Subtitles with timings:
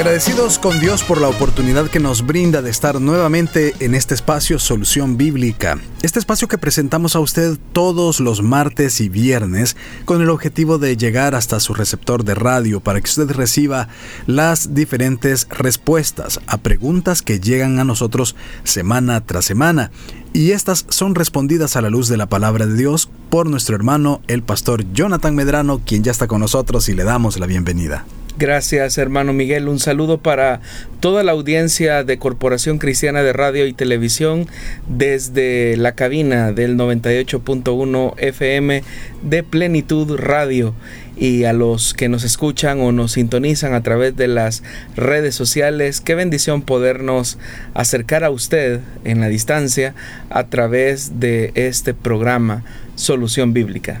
[0.00, 4.58] Agradecidos con Dios por la oportunidad que nos brinda de estar nuevamente en este espacio
[4.58, 5.78] Solución Bíblica.
[6.00, 9.76] Este espacio que presentamos a usted todos los martes y viernes
[10.06, 13.88] con el objetivo de llegar hasta su receptor de radio para que usted reciba
[14.26, 19.90] las diferentes respuestas a preguntas que llegan a nosotros semana tras semana.
[20.32, 24.22] Y estas son respondidas a la luz de la palabra de Dios por nuestro hermano
[24.28, 28.06] el pastor Jonathan Medrano, quien ya está con nosotros y le damos la bienvenida.
[28.40, 29.68] Gracias, hermano Miguel.
[29.68, 30.62] Un saludo para
[31.00, 34.46] toda la audiencia de Corporación Cristiana de Radio y Televisión
[34.88, 38.82] desde la cabina del 98.1 FM
[39.20, 40.74] de Plenitud Radio
[41.18, 44.62] y a los que nos escuchan o nos sintonizan a través de las
[44.96, 46.00] redes sociales.
[46.00, 47.36] Qué bendición podernos
[47.74, 49.94] acercar a usted en la distancia
[50.30, 54.00] a través de este programa Solución Bíblica.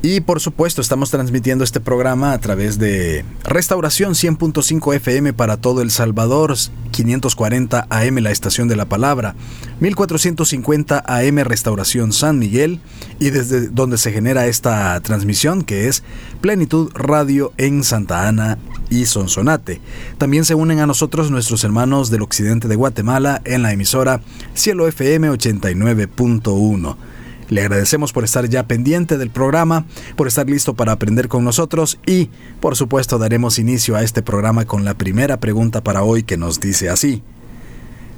[0.00, 5.82] Y por supuesto estamos transmitiendo este programa a través de Restauración 100.5 FM para todo
[5.82, 6.54] El Salvador,
[6.92, 9.34] 540 AM la estación de la palabra,
[9.80, 12.78] 1450 AM Restauración San Miguel
[13.18, 16.04] y desde donde se genera esta transmisión que es
[16.40, 18.56] Plenitud Radio en Santa Ana
[18.90, 19.80] y Sonsonate.
[20.16, 24.20] También se unen a nosotros nuestros hermanos del occidente de Guatemala en la emisora
[24.54, 27.17] Cielo FM 89.1.
[27.48, 29.86] Le agradecemos por estar ya pendiente del programa,
[30.16, 34.66] por estar listo para aprender con nosotros y, por supuesto, daremos inicio a este programa
[34.66, 37.22] con la primera pregunta para hoy que nos dice así.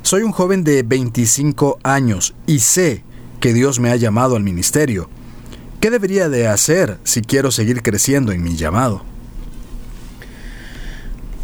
[0.02, 3.04] Soy un joven de 25 años y sé
[3.38, 5.08] que Dios me ha llamado al ministerio.
[5.80, 9.02] ¿Qué debería de hacer si quiero seguir creciendo en mi llamado?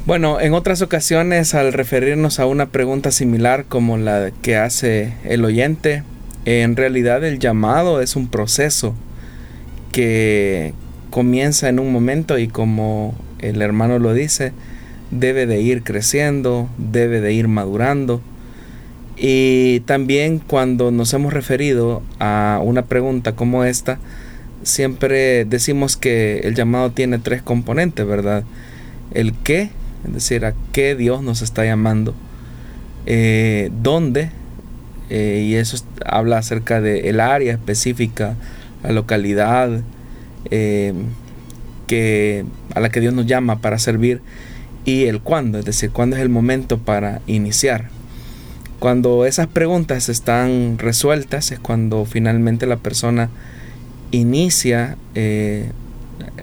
[0.07, 5.45] Bueno, en otras ocasiones al referirnos a una pregunta similar como la que hace el
[5.45, 6.05] oyente,
[6.47, 8.95] en realidad el llamado es un proceso
[9.93, 10.73] que
[11.11, 14.53] comienza en un momento y como el hermano lo dice,
[15.11, 18.21] debe de ir creciendo, debe de ir madurando.
[19.17, 23.99] Y también cuando nos hemos referido a una pregunta como esta,
[24.63, 28.45] siempre decimos que el llamado tiene tres componentes, ¿verdad?
[29.13, 29.71] El qué,
[30.07, 32.15] es decir, a qué Dios nos está llamando.
[33.07, 34.31] Eh, ¿Dónde?
[35.09, 38.35] Eh, y eso habla acerca del el área específica,
[38.83, 39.81] la localidad
[40.51, 40.95] eh,
[41.87, 42.45] que,
[42.75, 44.21] a la que Dios nos llama para servir
[44.85, 47.89] y el cuándo, es decir, cuándo es el momento para iniciar.
[48.79, 53.31] Cuando esas preguntas están resueltas es cuando finalmente la persona
[54.11, 55.71] inicia eh,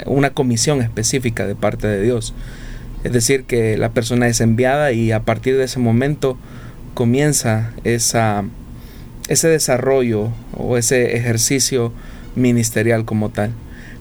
[0.06, 2.34] una comisión específica de parte de Dios.
[3.04, 6.38] Es decir, que la persona es enviada y a partir de ese momento
[6.94, 11.92] comienza ese desarrollo o ese ejercicio
[12.36, 13.52] ministerial como tal.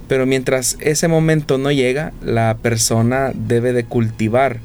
[0.08, 4.58] Pero mientras ese momento no llega, la persona debe de cultivar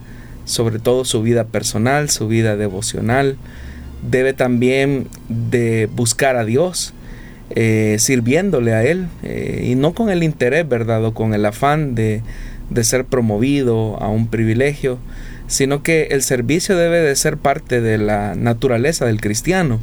[0.47, 3.35] sobre todo su vida personal, su vida devocional,
[4.09, 6.93] debe también de buscar a Dios,
[7.49, 11.03] eh, sirviéndole a Él, eh, y no con el interés, ¿verdad?
[11.03, 12.21] O con el afán de,
[12.69, 14.99] de ser promovido a un privilegio,
[15.47, 19.79] sino que el servicio debe de ser parte de la naturaleza del cristiano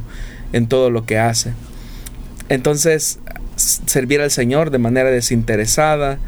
[0.53, 1.53] en todo lo que hace.
[2.49, 3.19] Entonces,
[3.55, 6.19] servir al Señor de manera desinteresada,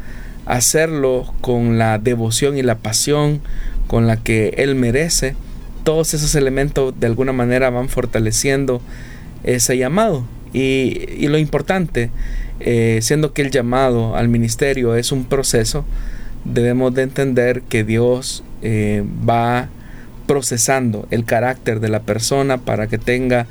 [0.46, 3.40] hacerlo con la devoción y la pasión
[3.86, 5.36] con la que Él merece,
[5.84, 8.82] todos esos elementos de alguna manera van fortaleciendo
[9.44, 10.24] ese llamado.
[10.52, 12.10] Y, lo importante,
[12.60, 15.84] eh, siendo que el llamado al ministerio es un proceso,
[16.44, 19.68] debemos de entender que Dios eh, va
[20.26, 23.46] procesando el carácter de la persona para que tenga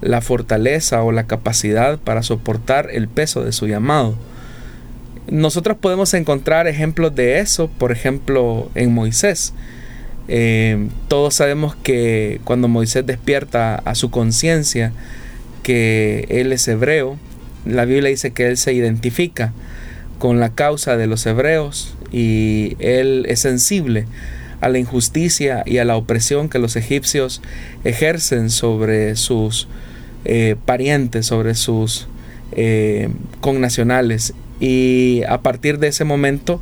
[0.00, 4.16] la fortaleza o la capacidad para soportar el peso de su llamado.
[5.28, 9.54] Nosotros podemos encontrar ejemplos de eso, por ejemplo, en Moisés.
[10.28, 14.92] Eh, todos sabemos que cuando Moisés despierta a su conciencia
[15.62, 17.18] que él es hebreo,
[17.64, 19.52] la Biblia dice que él se identifica
[20.18, 24.06] con la causa de los hebreos y él es sensible
[24.60, 27.42] a la injusticia y a la opresión que los egipcios
[27.84, 29.68] ejercen sobre sus
[30.24, 32.08] eh, parientes, sobre sus
[32.52, 33.08] eh,
[33.40, 34.34] connacionales.
[34.60, 36.60] Y a partir de ese momento,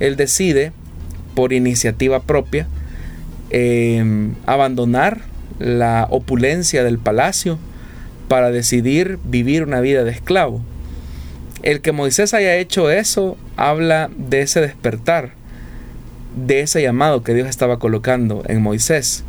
[0.00, 0.72] él decide,
[1.34, 2.66] por iniciativa propia,
[3.50, 5.20] em, abandonar
[5.58, 7.58] la opulencia del palacio
[8.28, 10.60] para decidir vivir una vida de esclavo.
[11.62, 15.32] El que Moisés haya hecho eso habla de ese despertar,
[16.36, 19.24] de ese llamado que Dios estaba colocando en Moisés.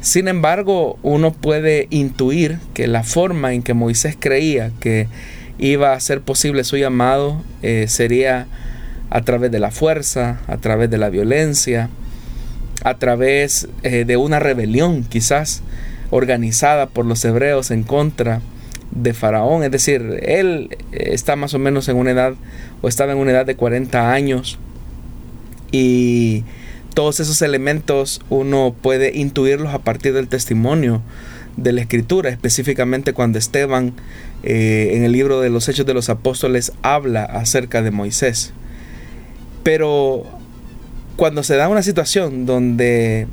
[0.00, 5.08] Sin embargo, uno puede intuir que la forma en que Moisés creía que
[5.58, 8.46] iba a ser posible su llamado eh, sería
[9.10, 11.88] a través de la fuerza, a través de la violencia,
[12.84, 15.62] a través eh, de una rebelión quizás
[16.10, 18.40] organizada por los hebreos en contra
[18.92, 19.64] de Faraón.
[19.64, 22.34] Es decir, él está más o menos en una edad
[22.82, 24.58] o estaba en una edad de 40 años
[25.72, 26.44] y
[26.94, 31.02] todos esos elementos uno puede intuirlos a partir del testimonio
[31.56, 33.94] de la escritura, específicamente cuando Esteban
[34.42, 38.52] eh, en el libro de los Hechos de los Apóstoles habla acerca de Moisés.
[39.64, 40.24] Pero
[41.16, 43.26] cuando se da una situación donde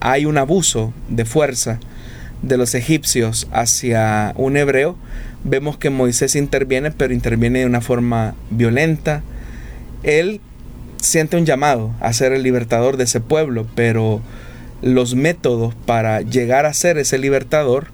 [0.00, 1.80] hay un abuso de fuerza
[2.42, 4.96] de los egipcios hacia un hebreo,
[5.42, 9.22] vemos que Moisés interviene, pero interviene de una forma violenta.
[10.04, 10.40] Él
[11.04, 14.20] siente un llamado a ser el libertador de ese pueblo, pero
[14.82, 17.88] los métodos para llegar a ser ese libertador,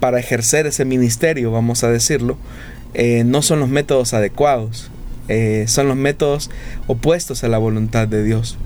[0.00, 2.36] para ejercer ese ministerio, vamos a decirlo,
[2.94, 4.90] eh, no son los métodos adecuados,
[5.28, 6.50] eh, son los métodos
[6.86, 8.58] opuestos a la voluntad de Dios.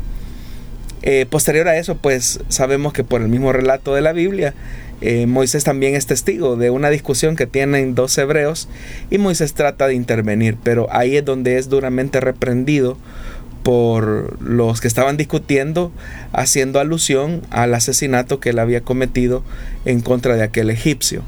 [1.03, 4.55] Eh, posterior a eso, pues sabemos que por el mismo relato de la Biblia,
[5.27, 8.69] Moisés también es testigo de una discusión que tienen dos hebreos
[9.11, 12.99] y Moisés trata de intervenir, pero ahí es donde es duramente reprendido
[13.63, 15.93] por los que estaban discutiendo,
[16.33, 19.43] haciendo alusión al asesinato que él había cometido
[19.85, 21.23] en contra de aquel egipcio.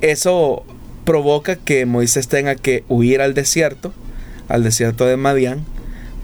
[0.00, 0.64] Eso
[1.04, 3.92] provoca que Moisés tenga que huir al desierto,
[4.48, 5.64] al desierto de Madián,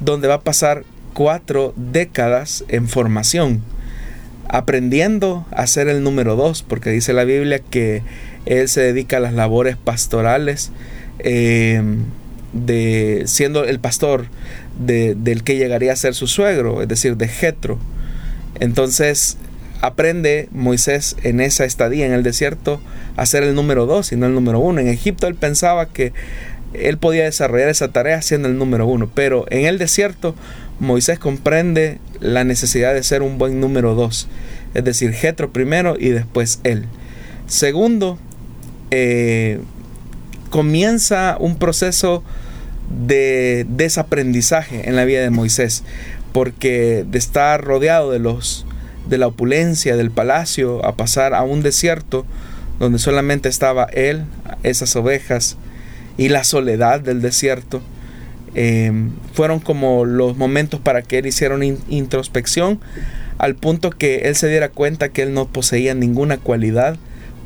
[0.01, 0.85] donde va a pasar
[1.15, 3.63] cuatro décadas en formación,
[4.49, 8.03] aprendiendo a ser el número dos, porque dice la Biblia que
[8.45, 10.71] él se dedica a las labores pastorales,
[11.21, 11.83] eh,
[12.53, 14.27] de siendo el pastor
[14.79, 17.79] del que llegaría a ser su suegro, es decir, de Jetro.
[18.61, 19.37] Entonces
[19.81, 22.81] aprende Moisés en esa estadía en el desierto
[23.17, 24.81] a ser el número dos y no el número uno.
[24.81, 26.13] En Egipto él pensaba que
[26.73, 30.35] él podía desarrollar esa tarea siendo el número uno, pero en el desierto
[30.81, 34.29] Moisés comprende la necesidad de ser un buen número dos,
[34.75, 36.87] es decir, Jetro primero y después él.
[37.47, 38.19] Segundo,
[38.91, 39.61] eh,
[40.51, 42.25] comienza un proceso
[42.91, 45.85] de desaprendizaje en la vida de Moisés,
[46.33, 48.67] porque de estar rodeado de los
[49.09, 52.25] de la opulencia del palacio a pasar a un desierto
[52.79, 54.25] donde solamente estaba él,
[54.63, 55.57] esas ovejas
[56.17, 57.83] y la soledad del desierto,
[58.55, 62.81] em, fueron como los momentos para que él hiciera una introspección
[63.39, 66.97] al punto que él se diera cuenta que él no poseía ninguna cualidad,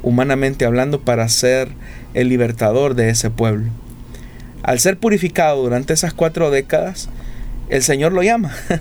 [0.02, 1.68] humanamente hablando, para ser
[2.14, 3.70] el libertador de ese pueblo.
[4.62, 7.08] Al ser purificado durante esas cuatro décadas,
[7.68, 8.52] el Señor lo llama.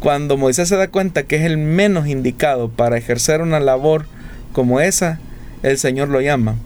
[0.00, 4.06] Cuando Moisés se da cuenta que es el menos indicado para ejercer una labor
[4.52, 5.20] como esa,
[5.62, 6.56] el Señor lo llama.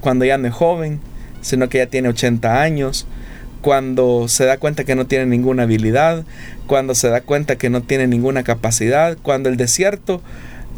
[0.00, 1.00] Cuando ya no es joven,
[1.40, 3.06] sino que ya tiene 80 años,
[3.62, 6.24] cuando se da cuenta que no tiene ninguna habilidad,
[6.66, 10.20] cuando se da cuenta que no tiene ninguna capacidad, cuando el desierto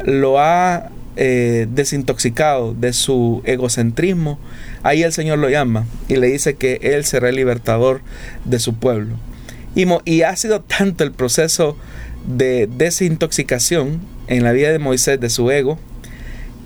[0.05, 4.39] lo ha eh, desintoxicado de su egocentrismo,
[4.83, 8.01] ahí el Señor lo llama y le dice que Él será el libertador
[8.45, 9.15] de su pueblo.
[9.75, 11.77] Y, y ha sido tanto el proceso
[12.25, 15.79] de desintoxicación en la vida de Moisés de su ego,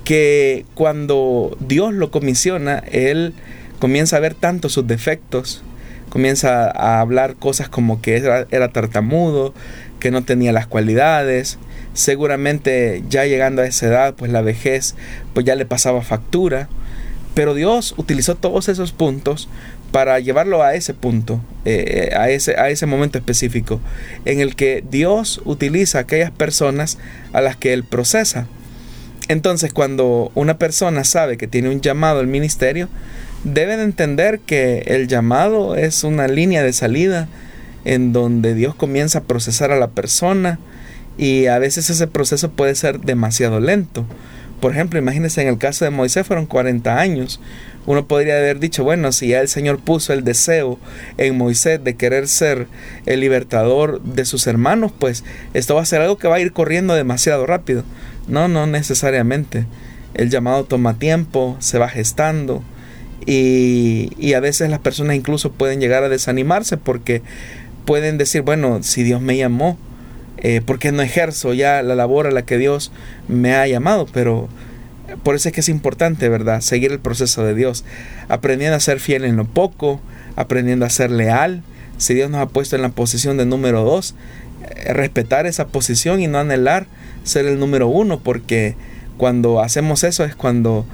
[0.03, 3.33] que cuando Dios lo comisiona, Él
[3.79, 5.63] comienza a ver tanto sus defectos,
[6.09, 9.53] comienza a hablar cosas como que era, era tartamudo,
[9.99, 11.57] que no tenía las cualidades,
[11.93, 14.95] seguramente ya llegando a esa edad, pues la vejez,
[15.33, 16.69] pues ya le pasaba factura.
[17.33, 19.47] Pero Dios utilizó todos esos puntos
[19.91, 23.79] para llevarlo a ese punto, eh, a, ese, a ese momento específico,
[24.25, 26.97] en el que Dios utiliza a aquellas personas
[27.33, 28.47] a las que Él procesa.
[29.27, 32.89] Entonces, cuando una persona sabe que tiene un llamado al ministerio,
[33.43, 37.27] debe de entender que el llamado es una línea de salida
[37.85, 40.59] en donde Dios comienza a procesar a la persona,
[41.17, 44.05] y a veces ese proceso puede ser demasiado lento
[44.61, 47.41] Por ejemplo, imagínense en el caso de Moisés fueron 40 años.
[47.87, 50.79] Uno podría haber dicho, bueno, si ya el Señor puso el deseo
[51.17, 52.67] en Moisés de querer ser
[53.07, 55.23] el libertador de sus hermanos, pues
[55.55, 57.83] esto va a ser algo que va a ir corriendo demasiado rápido.
[58.27, 59.65] No, no necesariamente.
[60.13, 62.63] El llamado toma tiempo, se va gestando
[63.25, 67.21] y, y a veces las personas incluso pueden llegar a desanimarse porque
[67.85, 69.77] pueden decir, bueno, si Dios me llamó,
[70.41, 72.91] eh, ¿por qué no ejerzo ya la labor a la que Dios
[73.27, 74.07] me ha llamado?
[74.11, 74.49] Pero
[75.23, 76.61] por eso es que es importante, ¿verdad?
[76.61, 77.83] Seguir el proceso de Dios,
[78.27, 80.01] aprendiendo a ser fiel en lo poco,
[80.35, 81.63] aprendiendo a ser leal.
[81.97, 84.15] Si Dios nos ha puesto en la posición de número dos,
[84.63, 86.87] eh, respetar esa posición y no anhelar
[87.23, 88.75] ser el número uno, porque
[89.17, 90.85] cuando hacemos eso es cuando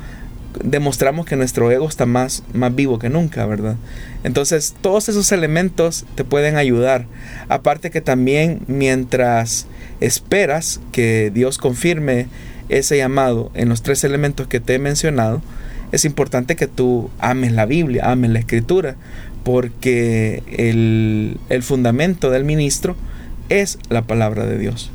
[0.63, 3.75] demostramos que nuestro ego está más, más vivo que nunca, ¿verdad?
[4.23, 7.05] Entonces, todos esos elementos te pueden ayudar.
[7.49, 9.67] Aparte que también mientras
[9.99, 12.27] esperas que Dios confirme
[12.69, 15.41] ese llamado en los tres elementos que te he mencionado,
[15.91, 18.95] es importante que tú ames la Biblia, ames la escritura,
[19.43, 22.95] porque el, el fundamento del ministro
[23.49, 24.91] es la palabra de Dios.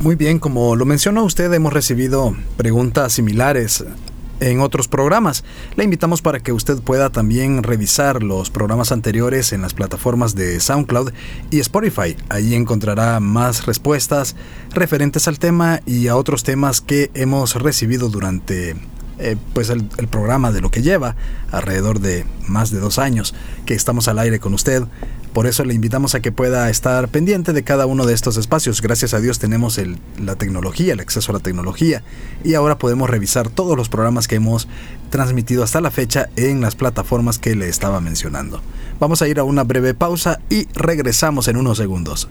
[0.00, 3.84] Muy bien, como lo mencionó usted, hemos recibido preguntas similares
[4.40, 5.44] en otros programas.
[5.76, 10.60] Le invitamos para que usted pueda también revisar los programas anteriores en las plataformas de
[10.60, 11.12] SoundCloud
[11.50, 12.16] y Spotify.
[12.28, 14.36] Allí encontrará más respuestas
[14.72, 18.76] referentes al tema y a otros temas que hemos recibido durante
[19.18, 21.16] eh, pues el, programa de lo que lleva
[21.50, 24.82] alrededor de más de dos años que estamos al aire con usted.
[25.36, 28.80] Por eso le invitamos a que pueda estar pendiente de cada uno de estos espacios.
[28.80, 29.78] Gracias a Dios tenemos
[30.18, 32.02] la tecnología, el acceso a la tecnología
[32.42, 34.66] y ahora podemos revisar todos los programas que hemos
[35.10, 38.62] transmitido hasta la fecha en las plataformas que le estaba mencionando.
[38.98, 42.30] Vamos a ir a una breve pausa y regresamos en unos segundos.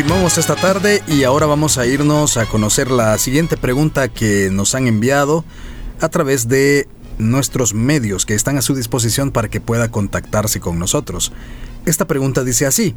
[0.00, 4.74] Continuamos esta tarde y ahora vamos a irnos a conocer la siguiente pregunta que nos
[4.74, 5.44] han enviado
[6.00, 6.88] a través de
[7.18, 11.32] nuestros medios que están a su disposición para que pueda contactarse con nosotros.
[11.84, 12.94] Esta pregunta dice así,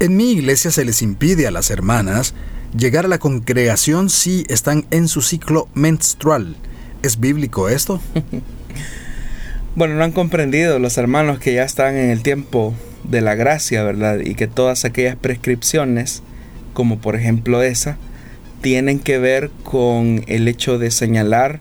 [0.00, 2.32] en mi iglesia se les impide a las hermanas
[2.74, 6.56] llegar a la congregación si están en su ciclo menstrual.
[7.02, 8.00] ¿Es bíblico esto?
[9.76, 12.74] bueno, no han comprendido los hermanos que ya están en el tiempo
[13.08, 14.20] de la gracia, ¿verdad?
[14.20, 16.22] Y que todas aquellas prescripciones,
[16.72, 17.96] como por ejemplo esa,
[18.60, 21.60] tienen que ver con el hecho de señalar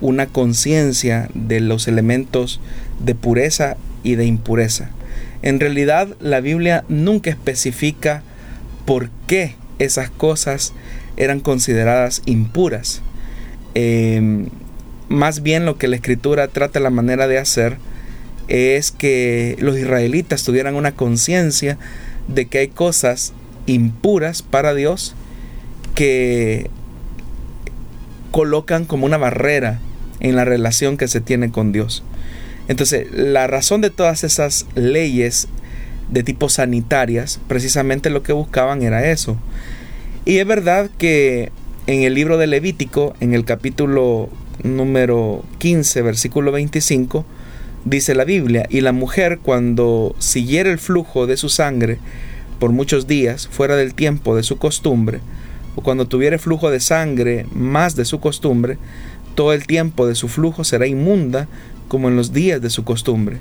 [0.00, 2.60] una conciencia de los elementos
[3.00, 4.90] de pureza y de impureza.
[5.42, 8.22] En realidad la Biblia nunca especifica
[8.84, 10.72] por qué esas cosas
[11.16, 13.02] eran consideradas impuras.
[13.74, 14.48] Em,
[15.08, 17.78] más bien lo que la escritura trata la manera de hacer
[18.48, 21.78] es que los israelitas tuvieran una conciencia
[22.28, 23.32] de que hay cosas
[23.66, 25.14] impuras para Dios
[25.94, 26.70] que
[28.30, 29.80] colocan como una barrera
[30.20, 32.02] en la relación que se tiene con Dios.
[32.68, 35.48] Entonces, la razón de todas esas leyes
[36.10, 39.36] de tipo sanitarias, precisamente lo que buscaban era eso.
[40.24, 41.50] Y es verdad que
[41.86, 44.30] en el libro de Levítico, en el capítulo
[44.62, 47.24] número 15, versículo 25,
[47.84, 51.98] Dice la Biblia, y la mujer cuando siguiera el flujo de su sangre
[52.58, 55.20] por muchos días fuera del tiempo de su costumbre,
[55.76, 58.78] o cuando tuviere flujo de sangre más de su costumbre,
[59.34, 61.46] todo el tiempo de su flujo será inmunda
[61.88, 63.40] como en los días de su costumbre.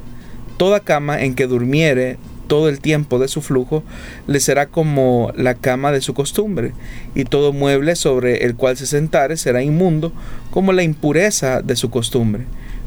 [0.57, 3.81] Toda cama en que durmiere todo el tiempo de su flujo
[4.27, 6.73] le será como la cama de su costumbre,
[7.15, 10.11] y todo mueble sobre el cual se sentare será inmundo
[10.51, 12.43] como la impureza de su costumbre.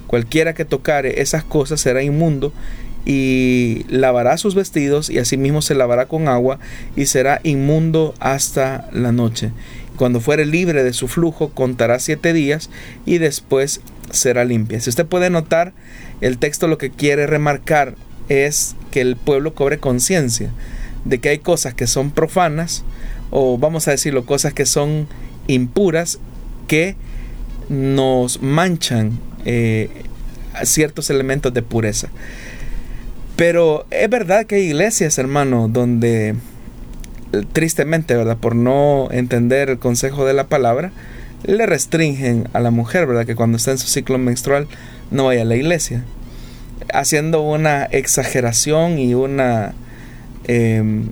[0.07, 2.53] Cualquiera que tocare esas cosas será inmundo
[3.05, 6.59] y lavará sus vestidos y asimismo se lavará con agua
[6.97, 9.53] y será inmundo hasta la noche.
[9.97, 12.69] Cuando fuere libre de su flujo contará siete días
[13.07, 14.81] y después será limpia.
[14.81, 15.73] Si usted puede notar,
[16.21, 17.95] el texto lo que quiere remarcar
[18.29, 20.51] es que el pueblo cobre conciencia
[21.05, 22.85] de que hay cosas que son profanas
[23.31, 25.07] o vamos a decirlo, cosas que son
[25.47, 26.19] impuras
[26.67, 26.97] que
[27.69, 29.89] nos manchan eh,
[30.65, 32.09] ciertos elementos de pureza.
[33.37, 36.35] Pero es verdad que hay iglesias, hermano, donde
[37.53, 38.39] tristemente, ¿verdad?
[38.39, 40.91] Por no entender el consejo de la palabra,
[41.45, 43.27] le restringen a la mujer, ¿verdad?
[43.27, 44.67] Que cuando está en su ciclo menstrual
[45.11, 46.03] no vaya a la iglesia.
[46.93, 49.75] Haciendo una exageración y una,
[50.49, 51.11] em,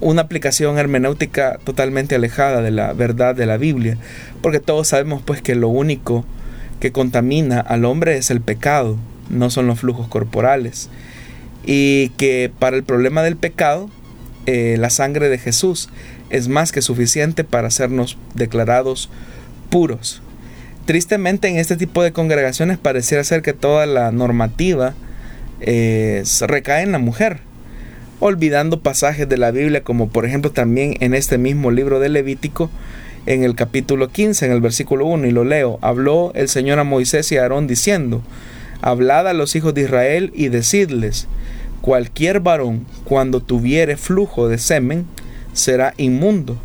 [0.00, 3.98] una aplicación hermenéutica totalmente alejada de la verdad de la Biblia.
[4.40, 6.24] Porque todos sabemos pues que lo único
[6.80, 8.96] que contamina al hombre es el pecado,
[9.30, 10.88] no son los flujos corporales.
[11.64, 13.90] Y que para el problema del pecado,
[14.46, 15.88] eh, la sangre de Jesús
[16.30, 19.10] es más que suficiente para hacernos declarados
[19.70, 20.22] puros.
[20.84, 24.94] Tristemente en este tipo de congregaciones pareciera ser que toda la normativa
[25.60, 27.40] eh, recae en la mujer,
[28.20, 32.70] olvidando pasajes de la Biblia como por ejemplo también en este mismo libro de Levítico,
[33.26, 36.84] en el capítulo 15, en el versículo 1, y lo leo, habló el Señor a
[36.84, 38.22] Moisés y a Aarón diciendo,
[38.80, 41.26] hablad a los hijos de Israel y decidles,
[41.80, 45.06] cualquier varón cuando tuviere flujo de semen,
[45.52, 46.56] será inmundo,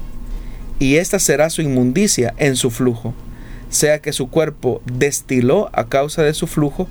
[0.78, 3.14] y esta será su inmundicia en su flujo,
[3.70, 6.88] sea que su cuerpo destiló a causa de su flujo,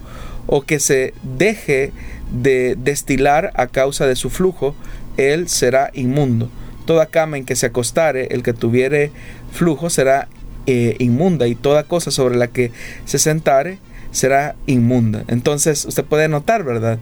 [0.47, 1.93] o que se deje
[2.33, 4.75] de destilar a causa de su flujo,
[5.17, 6.50] él será inmundo.
[6.87, 9.11] Toda cama en que se acostare el que tuviere
[9.53, 10.29] flujo será
[10.67, 12.73] eh, inmunda, y toda cosa sobre la que
[13.05, 13.79] se sentare
[14.11, 15.25] será inmunda.
[15.29, 16.99] Entonces usted puede notar, ¿verdad?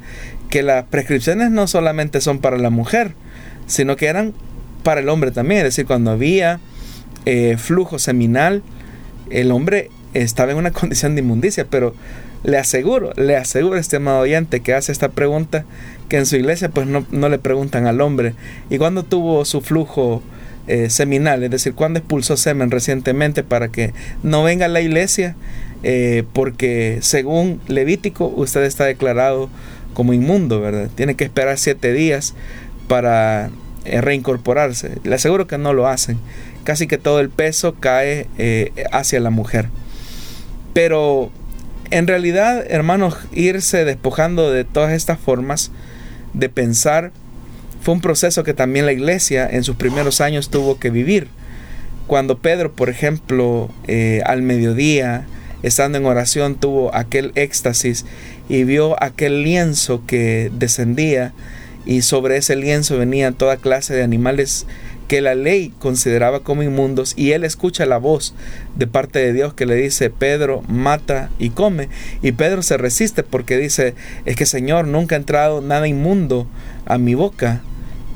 [0.51, 3.15] Que las prescripciones no solamente son para la mujer,
[3.67, 4.35] sino que eran
[4.83, 5.61] para el hombre también.
[5.61, 6.61] Es decir, cuando había
[7.25, 8.63] eh, flujo seminal,
[9.31, 11.95] el hombre estaba en una condición de inmundicia, pero
[12.45, 15.65] le aseguro, le aseguro, estimado oyente, que hace esta pregunta,
[16.09, 18.35] que en su iglesia pues no, le preguntan al hombre,
[18.71, 20.23] ¿y cuándo tuvo su flujo
[20.67, 21.43] eh, seminal?
[21.43, 25.35] Es decir, ¿cuándo expulsó semen recientemente para que no venga a la iglesia?
[25.83, 29.49] Eh, porque según Levítico usted está declarado
[29.95, 30.88] como inmundo, ¿verdad?
[30.95, 32.35] Tiene que esperar siete días
[32.87, 33.50] para
[33.85, 34.99] eh, reincorporarse.
[35.03, 36.18] Le aseguro que no lo hacen.
[36.64, 38.27] Casi que todo el peso cae
[38.92, 39.68] hacia la mujer.
[40.79, 41.33] Pero
[41.91, 45.73] en realidad, hermanos, irse despojando de todas estas formas
[46.35, 47.11] de pensar
[47.83, 51.27] fue un proceso que también la iglesia en sus primeros años tuvo que vivir.
[52.07, 55.27] Cuando Pedro, por ejemplo, eh, al mediodía,
[55.64, 58.07] estando en oración, tuvo aquel éxtasis
[58.49, 61.33] y vio aquel lienzo que descendía
[61.87, 64.64] y sobre ese lienzo venían toda clase de animales
[65.09, 68.35] que la ley consideraba como inmundos y él escucha la voz
[68.77, 71.88] de parte de Dios que le dice, Pedro, mata y come.
[72.23, 73.94] Y Pedro se resiste porque dice,
[74.27, 76.47] es que Señor, nunca ha entrado nada inmundo
[76.85, 77.62] a mi boca.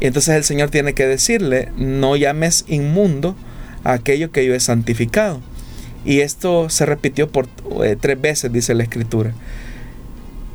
[0.00, 3.37] Y entonces el Señor tiene que decirle, no llames inmundo
[3.85, 5.40] a aquello que yo he santificado.
[6.05, 7.48] Y esto se repitió por
[7.85, 9.33] eh, tres veces, dice la escritura.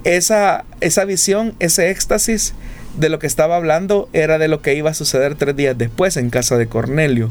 [0.03, 2.53] Esa, esa visión, ese éxtasis,
[2.97, 6.17] de lo que estaba hablando era de lo que iba a suceder tres días después
[6.17, 7.29] en casa de Cornelio,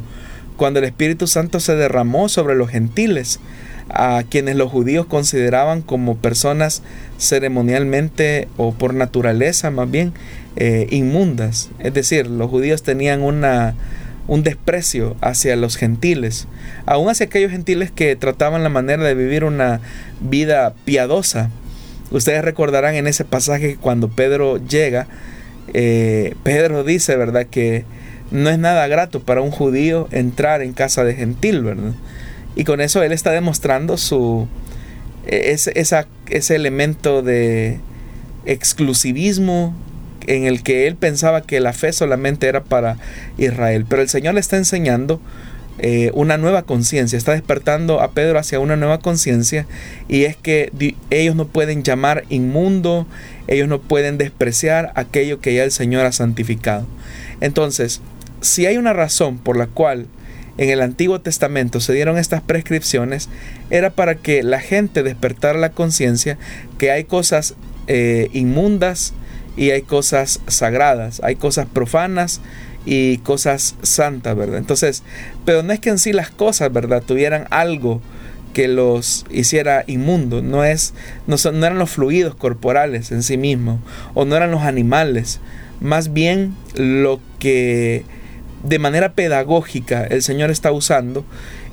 [0.57, 3.40] cuando el Espíritu Santo se derramó sobre los gentiles,
[3.88, 6.83] a quienes los judíos consideraban como personas
[7.18, 10.12] ceremonialmente o por naturaleza más bien
[10.57, 11.70] eh, inmundas.
[11.79, 13.74] Es decir, los judíos tenían una,
[14.26, 16.48] un desprecio hacia los gentiles,
[16.85, 19.81] aún hacia aquellos gentiles que trataban la manera de vivir una
[20.20, 21.50] vida piadosa.
[22.11, 25.07] Ustedes recordarán en ese pasaje cuando Pedro llega,
[25.74, 27.85] eh, Pedro dice, ¿verdad?, que
[28.31, 31.92] no es nada grato para un judío entrar en casa de gentil, ¿verdad?
[32.55, 34.48] Y con eso él está demostrando su,
[35.26, 35.72] e, ese,
[36.29, 37.79] ese elemento de
[38.46, 39.74] exclusivismo
[40.26, 42.96] en el que él pensaba que la fe solamente era para
[43.38, 43.87] Israel.
[43.88, 45.20] Pero el Señor le está enseñando
[45.79, 49.67] eh, una nueva conciencia, está despertando a Pedro hacia una nueva conciencia
[50.09, 50.73] y es que
[51.11, 53.07] ellos no pueden llamar inmundo,
[53.47, 56.87] ellos no pueden despreciar aquello que ya el Señor ha santificado.
[57.41, 58.01] Entonces,
[58.41, 60.07] si hay una razón por la cual
[60.59, 63.29] en el Antiguo Testamento se dieron estas prescripciones,
[63.69, 66.39] era para que la gente despertara la conciencia
[66.79, 67.55] que hay cosas
[67.87, 69.12] eh, inmundas
[69.57, 72.41] y hay cosas sagradas, hay cosas profanas
[72.87, 74.59] y cosas santas, ¿verdad?
[74.59, 75.03] Entonces,
[75.44, 77.03] pero no es que en sí las cosas, ¿verdad?
[77.03, 78.01] Tuvieran algo
[78.55, 80.94] que los hiciera inmundos, no, es,
[81.27, 83.81] no, son, no eran los fluidos corporales en sí mismos,
[84.14, 85.40] o no eran los animales,
[85.81, 88.05] más bien lo que
[88.62, 91.25] de manera pedagógica el Señor está usando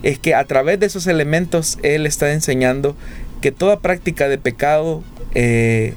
[0.02, 2.98] es que a través de esos elementos Él está enseñando
[3.40, 5.04] que toda práctica de pecado
[5.36, 5.94] eh,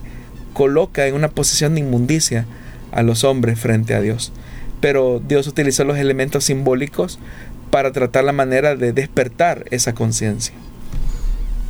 [0.53, 2.47] coloca en una posición de inmundicia
[2.93, 4.33] a los hombres frente a Dios
[4.81, 7.19] pero Dios utilizó los elementos simbólicos
[7.71, 10.55] para tratar la manera de despertar esa conciencia.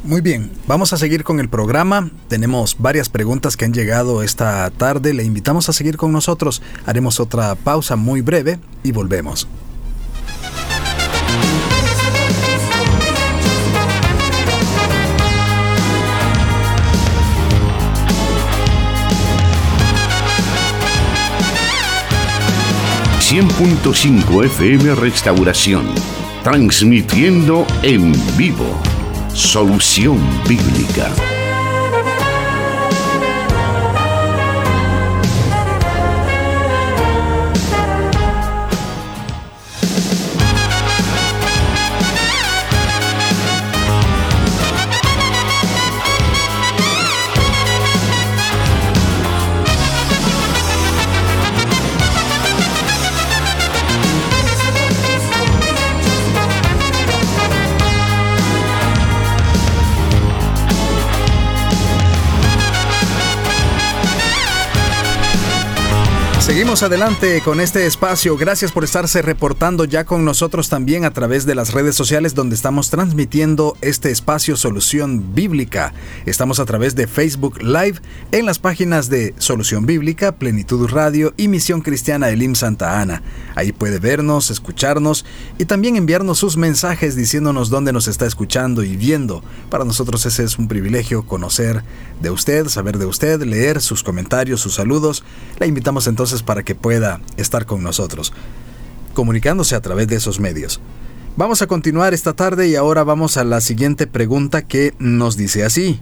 [0.04, 2.10] Muy bien, vamos a seguir con el programa.
[2.28, 5.14] Tenemos varias preguntas que han llegado esta tarde.
[5.14, 6.62] Le invitamos a seguir con nosotros.
[6.84, 9.48] Haremos otra pausa muy breve y volvemos.
[23.28, 25.84] 100.5 FM Restauración,
[26.44, 28.80] transmitiendo en vivo.
[29.34, 31.35] Solución Bíblica.
[66.56, 68.34] Seguimos adelante con este espacio.
[68.38, 72.54] Gracias por estarse reportando ya con nosotros también a través de las redes sociales donde
[72.54, 75.92] estamos transmitiendo este espacio Solución Bíblica.
[76.24, 78.00] Estamos a través de Facebook Live
[78.32, 83.22] en las páginas de Solución Bíblica, Plenitud Radio y Misión Cristiana Elim Santa Ana.
[83.54, 85.26] Ahí puede vernos, escucharnos
[85.58, 89.44] y también enviarnos sus mensajes diciéndonos dónde nos está escuchando y viendo.
[89.68, 91.82] Para nosotros ese es un privilegio conocer
[92.22, 95.22] de usted, saber de usted, leer sus comentarios, sus saludos.
[95.58, 98.32] La invitamos entonces para que pueda estar con nosotros,
[99.12, 100.80] comunicándose a través de esos medios.
[101.36, 105.64] Vamos a continuar esta tarde y ahora vamos a la siguiente pregunta que nos dice
[105.64, 106.00] así.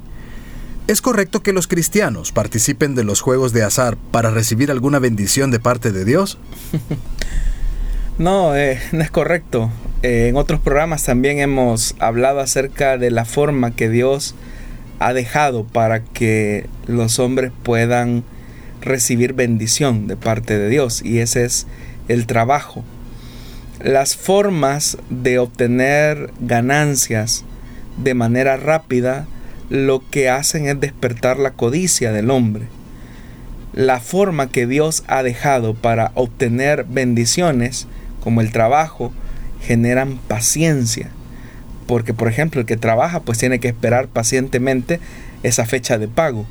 [0.87, 5.51] ¿Es correcto que los cristianos participen de los juegos de azar para recibir alguna bendición
[5.51, 6.39] de parte de Dios?
[8.19, 9.73] no, eh, no es correcto.
[10.03, 14.35] Eh, en otros programas también hemos hablado acerca de la forma que Dios
[14.99, 18.23] ha dejado para que los hombres puedan
[18.85, 21.67] recibir bendición de parte de Dios y ese es
[22.09, 22.85] el trabajo.
[23.83, 27.45] Las formas de obtener ganancias
[27.97, 29.27] de manera rápida
[29.71, 32.67] lo que hacen es despertar la codicia del hombre.
[33.73, 37.89] La forma que Dios ha dejado para obtener bendiciones,
[38.21, 39.13] como el trabajo,
[39.61, 41.09] generan paciencia.
[41.87, 45.01] Porque, por ejemplo, el que trabaja pues tiene que esperar pacientemente
[45.43, 46.47] esa fecha de pago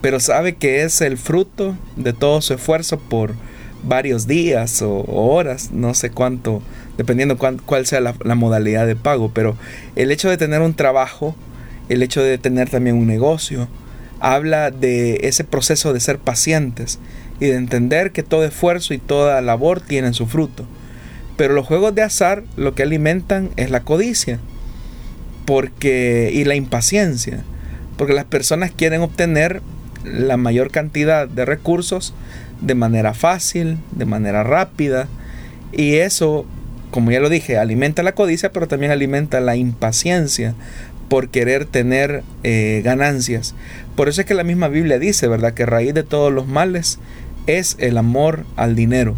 [0.00, 3.34] pero sabe que es el fruto de todo su esfuerzo por
[3.82, 6.62] varios días o, horas, no sé cuánto,
[6.96, 9.56] dependiendo cuál sea la, la, modalidad de pago, pero
[9.96, 11.36] el hecho de tener un trabajo,
[11.88, 13.68] el hecho de tener también un negocio,
[14.20, 16.98] habla de ese proceso de ser pacientes
[17.40, 20.66] y de entender que todo esfuerzo y toda labor tienen su fruto.
[21.36, 24.40] Pero los juegos de azar lo que alimentan es la codicia
[25.46, 27.44] porque, y la impaciencia,
[27.96, 29.62] porque las personas quieren obtener
[30.12, 32.14] la mayor cantidad de recursos
[32.60, 35.08] de manera fácil, de manera rápida.
[35.72, 36.46] Y eso,
[36.90, 40.54] como ya lo dije, alimenta la codicia, pero también alimenta la impaciencia
[41.08, 43.54] por querer tener eh, ganancias.
[43.96, 45.54] Por eso es que la misma Biblia dice, ¿verdad?
[45.54, 46.98] Que raíz de todos los males
[47.46, 49.16] es el amor al dinero.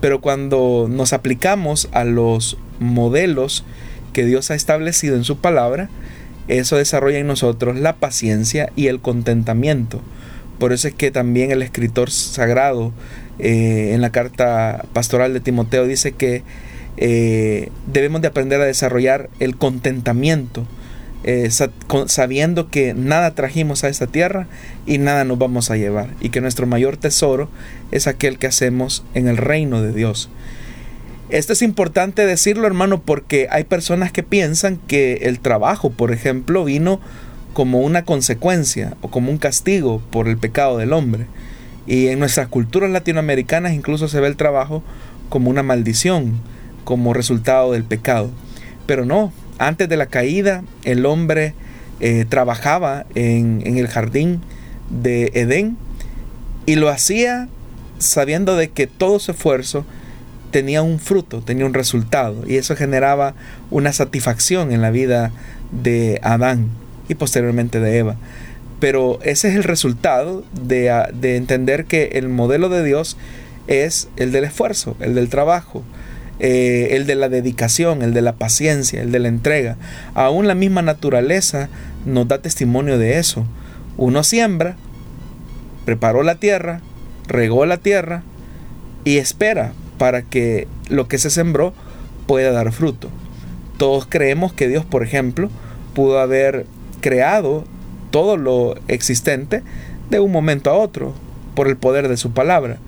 [0.00, 3.64] Pero cuando nos aplicamos a los modelos
[4.12, 5.88] que Dios ha establecido en su palabra,
[6.46, 10.00] eso desarrolla en nosotros la paciencia y el contentamiento.
[10.64, 12.94] Por eso es que también el escritor sagrado
[13.38, 16.42] eh, en la carta pastoral de Timoteo dice que
[16.96, 20.66] eh, debemos de aprender a desarrollar el contentamiento,
[21.22, 21.50] eh,
[22.06, 24.46] sabiendo que nada trajimos a esta tierra
[24.86, 27.50] y nada nos vamos a llevar, y que nuestro mayor tesoro
[27.90, 30.30] es aquel que hacemos en el reino de Dios.
[31.28, 36.64] Esto es importante decirlo, hermano, porque hay personas que piensan que el trabajo, por ejemplo,
[36.64, 37.00] vino
[37.54, 41.26] como una consecuencia o como un castigo por el pecado del hombre.
[41.86, 44.82] Y en nuestras culturas latinoamericanas incluso se ve el trabajo
[45.28, 46.40] como una maldición,
[46.84, 48.30] como resultado del pecado.
[48.86, 51.54] Pero no, antes de la caída el hombre
[52.00, 54.40] eh, trabajaba en, en el jardín
[54.90, 55.78] de Edén
[56.66, 57.48] y lo hacía
[57.98, 59.86] sabiendo de que todo su esfuerzo
[60.50, 63.34] tenía un fruto, tenía un resultado y eso generaba
[63.70, 65.30] una satisfacción en la vida
[65.70, 66.70] de Adán
[67.08, 68.16] y posteriormente de Eva.
[68.80, 73.16] Pero ese es el resultado de, de entender que el modelo de Dios
[73.66, 75.82] es el del esfuerzo, el del trabajo,
[76.40, 79.76] eh, el de la dedicación, el de la paciencia, el de la entrega.
[80.14, 81.68] Aún la misma naturaleza
[82.04, 83.46] nos da testimonio de eso.
[83.96, 84.76] Uno siembra,
[85.84, 86.80] preparó la tierra,
[87.28, 88.22] regó la tierra
[89.04, 91.72] y espera para que lo que se sembró
[92.26, 93.10] pueda dar fruto.
[93.76, 95.50] Todos creemos que Dios, por ejemplo,
[95.94, 96.66] pudo haber
[97.04, 97.64] creado
[98.10, 99.62] todo lo existente
[100.08, 101.12] de un momento a otro
[101.54, 102.78] por el poder de su palabra.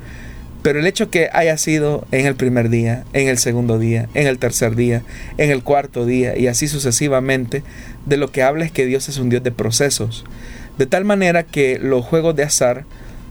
[0.63, 4.27] Pero el hecho que haya sido en el primer día, en el segundo día, en
[4.27, 5.03] el tercer día,
[5.37, 7.63] en el cuarto día y así sucesivamente,
[8.07, 10.25] de lo que habla es que Dios es un Dios de procesos.
[10.79, 12.87] De tal manera que los juegos de azar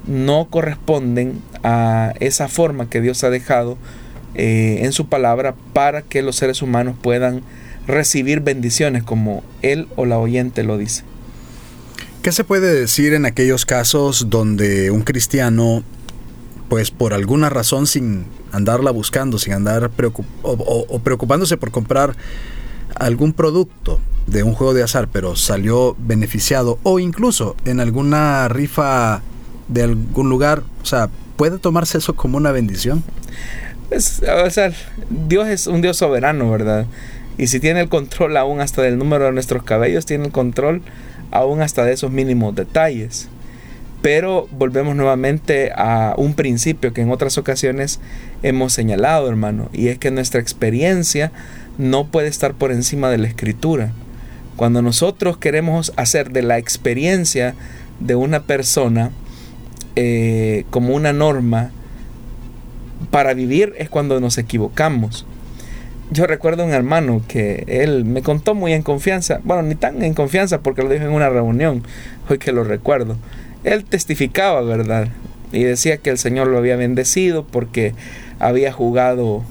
[0.05, 3.79] no corresponden a esa forma que Dios ha dejado
[4.35, 7.41] eh, en su palabra para que los seres humanos puedan
[7.87, 11.03] recibir bendiciones como él o la oyente lo dice.
[12.21, 15.83] ¿Qué se puede decir en aquellos casos donde un cristiano
[16.69, 19.91] pues por alguna razón sin andarla buscando, sin andar
[20.41, 22.15] o, preocupándose por comprar
[22.95, 29.21] algún producto de un juego de azar, pero salió beneficiado o incluso en alguna rifa
[29.67, 33.03] de algún lugar, o sea, ¿puede tomarse eso como una bendición?
[33.89, 34.71] Pues, o sea,
[35.09, 36.87] Dios es un Dios soberano, ¿verdad?
[37.37, 40.81] Y si tiene el control aún hasta del número de nuestros cabellos, tiene el control
[41.31, 43.29] aún hasta de esos mínimos detalles.
[44.01, 47.99] Pero volvemos nuevamente a un principio que en otras ocasiones
[48.43, 51.31] hemos señalado, hermano, y es que nuestra experiencia
[51.77, 53.91] no puede estar por encima de la escritura.
[54.55, 57.55] Cuando nosotros queremos hacer de la experiencia
[57.99, 59.11] de una persona
[59.95, 61.71] eh, como una norma
[63.11, 65.25] para vivir es cuando nos equivocamos.
[66.11, 70.13] Yo recuerdo un hermano que él me contó muy en confianza, bueno, ni tan en
[70.13, 71.83] confianza porque lo dijo en una reunión,
[72.29, 73.17] hoy que lo recuerdo
[73.65, 75.09] él testificaba, ¿verdad?
[75.51, 77.93] Y decía que el Señor lo había bendecido porque
[78.39, 79.43] había jugado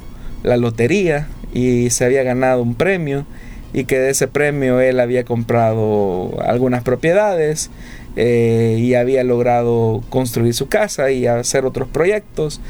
[0.42, 3.26] la lotería y se había ganado un premio
[3.72, 7.70] y que de ese premio él había comprado algunas propiedades
[8.16, 12.60] eh, y había logrado construir su casa y hacer otros proyectos.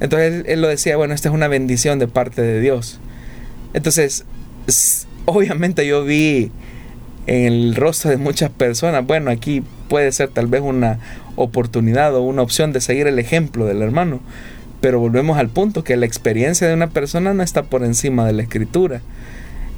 [0.00, 3.00] Entonces él, él, lo decía, bueno, esta es una bendición de parte de Dios.
[3.74, 4.24] Entonces,
[5.24, 6.50] obviamente yo vi
[7.26, 10.98] en el rostro de muchas personas, bueno, aquí puede ser tal vez una
[11.36, 14.20] oportunidad o una opción de seguir el ejemplo del hermano.
[14.80, 18.32] Pero volvemos al punto que la experiencia de una persona no está por encima de
[18.32, 19.02] la escritura.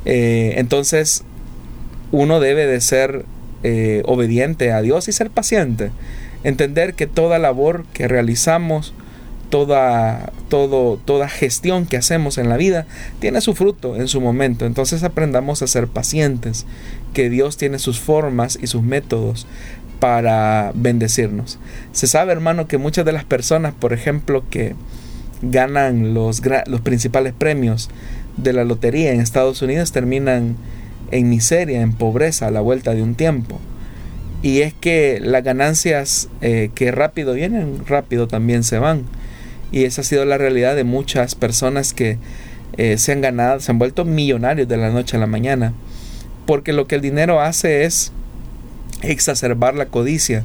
[0.04, 1.24] Eh, entonces,
[2.12, 3.24] uno debe de ser
[3.64, 5.90] eh, obediente a Dios y ser paciente.
[6.44, 8.94] Entender que toda labor que realizamos,
[9.52, 12.86] toda, todo, toda gestión que hacemos en la vida,
[13.20, 14.64] tiene su fruto en su momento.
[14.64, 16.64] Entonces aprendamos a ser pacientes,
[17.12, 19.46] que Dios tiene sus formas y sus métodos
[20.00, 21.58] para bendecirnos.
[21.92, 24.74] Se sabe, hermano, que muchas de las personas, por ejemplo, que
[25.42, 27.90] ganan los, los principales premios
[28.38, 30.56] de la lotería en Estados Unidos terminan
[31.10, 33.60] en miseria, en pobreza a la vuelta de un tiempo.
[34.40, 39.04] Y es que las ganancias eh, que rápido vienen, rápido también se van.
[39.72, 42.18] Y esa ha sido la realidad de muchas personas que
[42.76, 45.72] eh, se han ganado, se han vuelto millonarios de la noche a la mañana.
[46.46, 48.12] Porque lo que el dinero hace es
[49.00, 50.44] exacerbar la codicia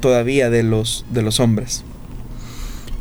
[0.00, 1.84] todavía de los, de los hombres.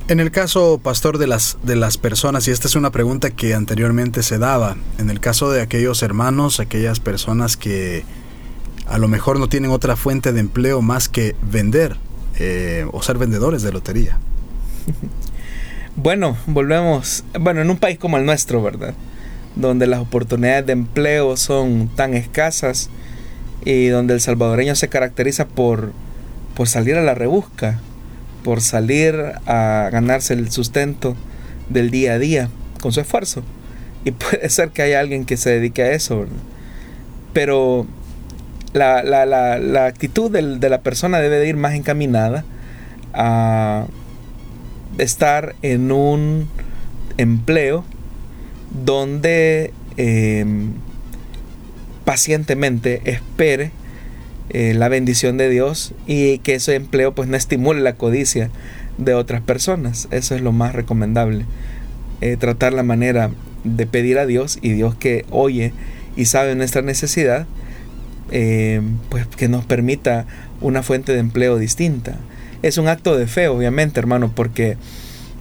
[0.09, 3.53] En el caso, pastor, de las, de las personas, y esta es una pregunta que
[3.53, 8.03] anteriormente se daba, en el caso de aquellos hermanos, aquellas personas que
[8.85, 11.95] a lo mejor no tienen otra fuente de empleo más que vender
[12.37, 14.19] eh, o ser vendedores de lotería.
[15.95, 18.93] Bueno, volvemos, bueno, en un país como el nuestro, ¿verdad?
[19.55, 22.89] Donde las oportunidades de empleo son tan escasas,
[23.65, 25.91] y donde el salvadoreño se caracteriza por,
[26.55, 27.79] por salir a la rebusca,
[28.43, 31.15] por salir a ganarse el sustento
[31.69, 32.49] del día a día
[32.81, 33.43] con su esfuerzo.
[34.05, 36.25] Y puede ser que haya alguien que se dedique a eso,
[37.31, 37.87] pero
[38.73, 42.43] la, la, la, la actitud del, de la persona debe de ir más encaminada
[43.13, 43.85] a
[44.97, 46.47] estar en un
[47.17, 47.83] empleo
[48.85, 50.45] donde eh,
[52.05, 53.71] pacientemente espere
[54.49, 58.49] eh, la bendición de Dios y que ese empleo pues no estimule la codicia
[58.97, 60.07] de otras personas.
[60.11, 61.45] Eso es lo más recomendable.
[62.21, 63.31] Eh, tratar la manera
[63.63, 65.73] de pedir a Dios y Dios que oye
[66.15, 67.47] y sabe nuestra necesidad,
[68.31, 70.25] eh, pues que nos permita
[70.61, 72.17] una fuente de empleo distinta.
[72.63, 74.77] Es un acto de fe, obviamente, hermano, porque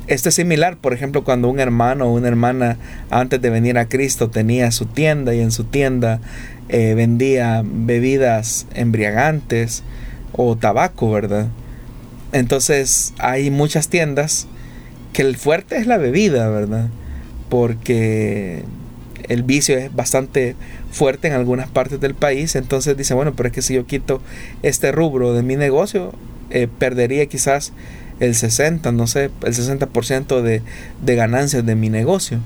[0.09, 2.79] esto es similar, por ejemplo, cuando un hermano o una hermana
[3.11, 6.21] antes de venir a Cristo tenía su tienda y en su tienda
[6.69, 9.85] eh, vendía bebidas embriagantes
[10.33, 11.47] o tabaco, ¿verdad?
[12.33, 14.49] Entonces hay muchas tiendas
[15.13, 16.89] que el fuerte es la bebida, ¿verdad?
[17.49, 18.65] Porque
[19.29, 20.57] el vicio es bastante
[20.91, 22.57] fuerte en algunas partes del país.
[22.57, 24.21] Entonces dice, bueno, pero es que si yo quito
[24.63, 26.13] este rubro de mi negocio,
[26.53, 27.73] eh, perdería quizás
[28.21, 30.63] el 60, no sé, el 60% de,
[31.03, 32.39] de ganancias de mi negocio.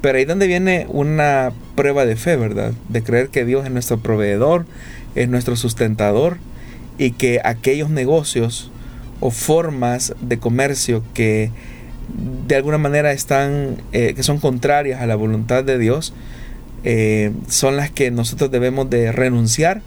[0.00, 2.72] Pero ahí donde viene una prueba de fe, ¿verdad?
[2.88, 4.64] De creer que Dios es nuestro proveedor,
[5.16, 6.38] es nuestro sustentador
[6.98, 8.70] y que aquellos negocios
[9.20, 11.50] o formas de comercio que
[12.46, 16.12] de alguna manera están, eh, que son contrarias a la voluntad de Dios,
[16.84, 19.82] eh, son las que nosotros debemos de renunciar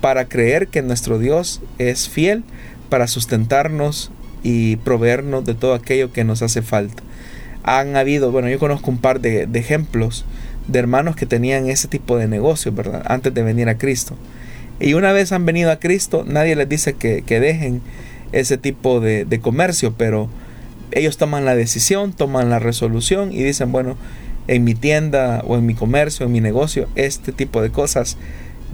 [0.00, 2.44] para creer que nuestro Dios es fiel
[2.94, 4.12] para sustentarnos
[4.44, 7.02] y proveernos de todo aquello que nos hace falta.
[7.64, 10.24] Han habido, bueno, yo conozco un par de, ejemplos
[10.68, 13.02] de hermanos que tenían ese tipo de negocios, ¿verdad?
[13.06, 14.14] Antes de venir a Cristo.
[14.78, 17.82] Y una vez han venido a Cristo, nadie les dice que, dejen
[18.30, 20.28] ese tipo de, de, comercio, pero
[20.92, 23.96] ellos toman la decisión, toman la resolución y dicen, bueno,
[24.46, 28.18] en mi tienda o en mi comercio, en mi negocio, este tipo de cosas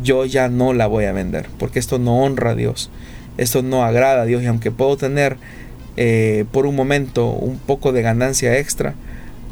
[0.03, 2.91] yo ya no la voy a vender, porque esto no honra a Dios,
[3.41, 4.43] esto no agrada a Dios.
[4.43, 5.37] Y aunque puedo tener
[5.97, 8.95] eh, por un momento un poco de ganancia extra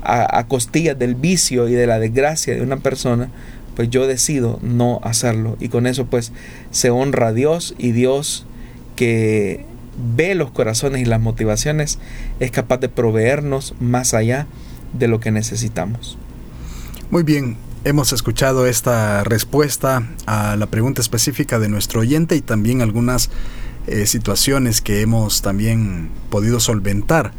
[0.02, 3.30] a, a costillas del vicio y de la desgracia de una persona,
[3.76, 5.56] pues yo decido no hacerlo.
[5.60, 6.32] Y con eso pues
[6.70, 7.74] se honra a Dios.
[7.78, 8.46] Y Dios
[8.96, 9.64] que
[10.16, 11.98] ve los corazones y las motivaciones
[12.40, 14.46] es capaz de proveernos más allá
[14.92, 16.18] de lo que necesitamos.
[17.10, 22.82] Muy bien, hemos escuchado esta respuesta a la pregunta específica de nuestro oyente y también
[22.82, 23.30] algunas
[23.90, 27.32] eh, situaciones que hemos también podido solventar.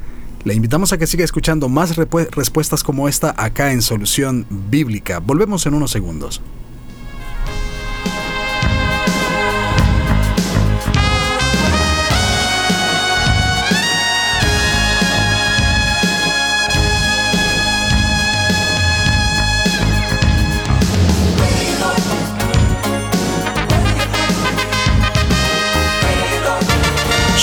[0.44, 5.20] Le invitamos a que siga escuchando más respuestas como esta acá en Solución Bíblica.
[5.20, 6.42] Volvemos en unos segundos.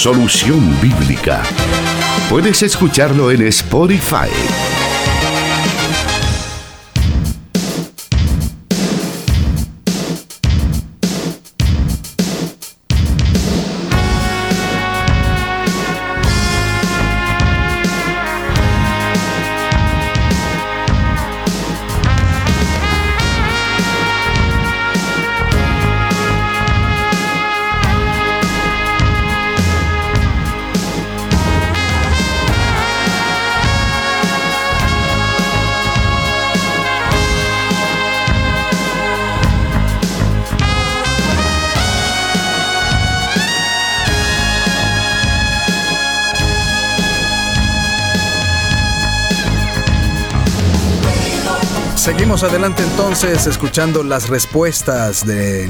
[0.06, 1.42] Solución Bíblica.
[2.30, 4.30] Puedes escucharlo en Spotify.
[52.42, 55.24] Adelante entonces escuchando las respuestas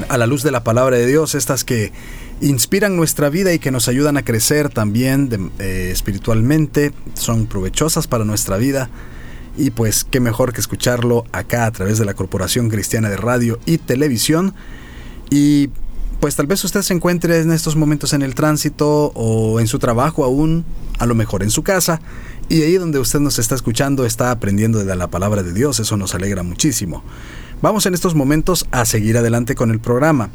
[0.08, 1.92] a la luz de la palabra de Dios, estas que
[2.40, 8.24] inspiran nuestra vida y que nos ayudan a crecer también eh, espiritualmente, son provechosas para
[8.24, 8.90] nuestra vida.
[9.56, 13.60] Y pues qué mejor que escucharlo acá a través de la Corporación Cristiana de Radio
[13.64, 14.52] y Televisión.
[15.30, 15.70] Y
[16.20, 19.78] pues tal vez usted se encuentre en estos momentos en el tránsito o en su
[19.78, 20.64] trabajo aún,
[20.98, 22.00] a lo mejor en su casa
[22.48, 25.96] y ahí donde usted nos está escuchando está aprendiendo de la palabra de Dios, eso
[25.96, 27.02] nos alegra muchísimo.
[27.62, 30.30] Vamos en estos momentos a seguir adelante con el programa.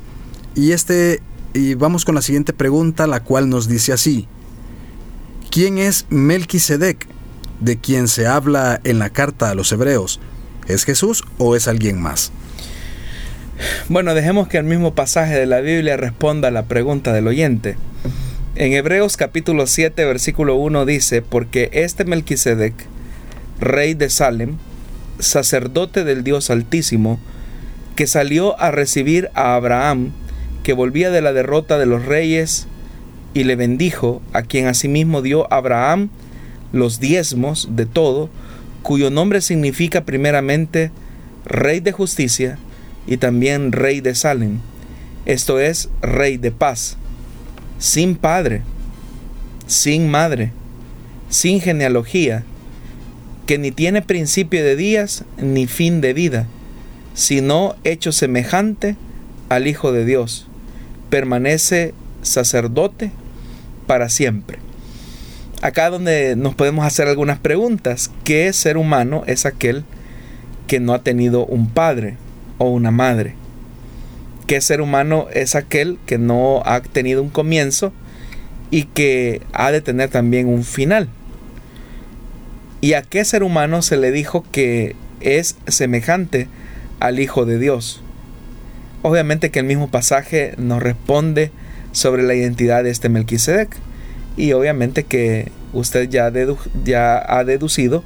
[0.56, 1.22] Y este
[1.54, 4.28] y vamos con la siguiente pregunta, la cual nos dice así:
[5.50, 7.08] ¿Quién es Melquisedec,
[7.60, 10.20] de quien se habla en la carta a los hebreos?
[10.68, 12.32] ¿Es Jesús o es alguien más?
[13.90, 17.78] Bueno, dejemos que el mismo pasaje de la Biblia responda a la pregunta del oyente.
[18.54, 22.74] En Hebreos capítulo 7, versículo 1 dice, porque este Melquisedec,
[23.62, 24.58] rey de Salem,
[25.20, 27.18] sacerdote del Dios Altísimo,
[27.96, 30.12] que salió a recibir a Abraham,
[30.64, 32.68] que volvía de la derrota de los reyes,
[33.34, 36.10] y le bendijo, a quien asimismo dio Abraham
[36.74, 38.30] los diezmos de todo,
[38.82, 40.92] cuyo nombre significa primeramente
[41.46, 42.60] Rey de Justicia
[43.08, 44.60] y también Rey de Salem,
[45.26, 46.98] esto es, Rey de Paz
[47.82, 48.62] sin padre,
[49.66, 50.52] sin madre,
[51.30, 52.44] sin genealogía,
[53.48, 56.46] que ni tiene principio de días ni fin de vida,
[57.16, 58.98] sino hecho semejante
[59.50, 60.48] al Hijo de Dios,
[61.10, 63.10] permanece sacerdote
[63.88, 64.60] para siempre.
[65.64, 68.12] Acá donde nos podemos hacer algunas preguntas.
[68.24, 69.86] ¿Qué ser humano es aquel
[70.68, 72.18] que no ha tenido un padre
[72.60, 73.41] o una madre?
[74.52, 77.94] ¿Qué ser humano es aquel que no ha tenido un comienzo
[78.70, 81.08] y que ha de tener también un final?
[82.82, 86.50] ¿Y a qué ser humano se le dijo que es semejante
[87.00, 88.04] al Hijo de Dios?
[89.04, 91.52] Obviamente que el mismo pasaje nos responde
[91.94, 93.74] sobre la identidad de este Melquisedec.
[94.36, 96.30] Y obviamente que usted ya,
[96.84, 98.04] ya ha deducido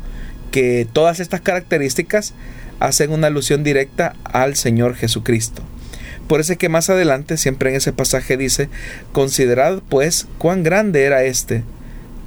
[0.51, 2.35] que todas estas características
[2.79, 5.63] hacen una alusión directa al Señor Jesucristo.
[6.27, 8.69] Por eso es que más adelante, siempre en ese pasaje dice,
[9.11, 11.63] considerad pues cuán grande era este,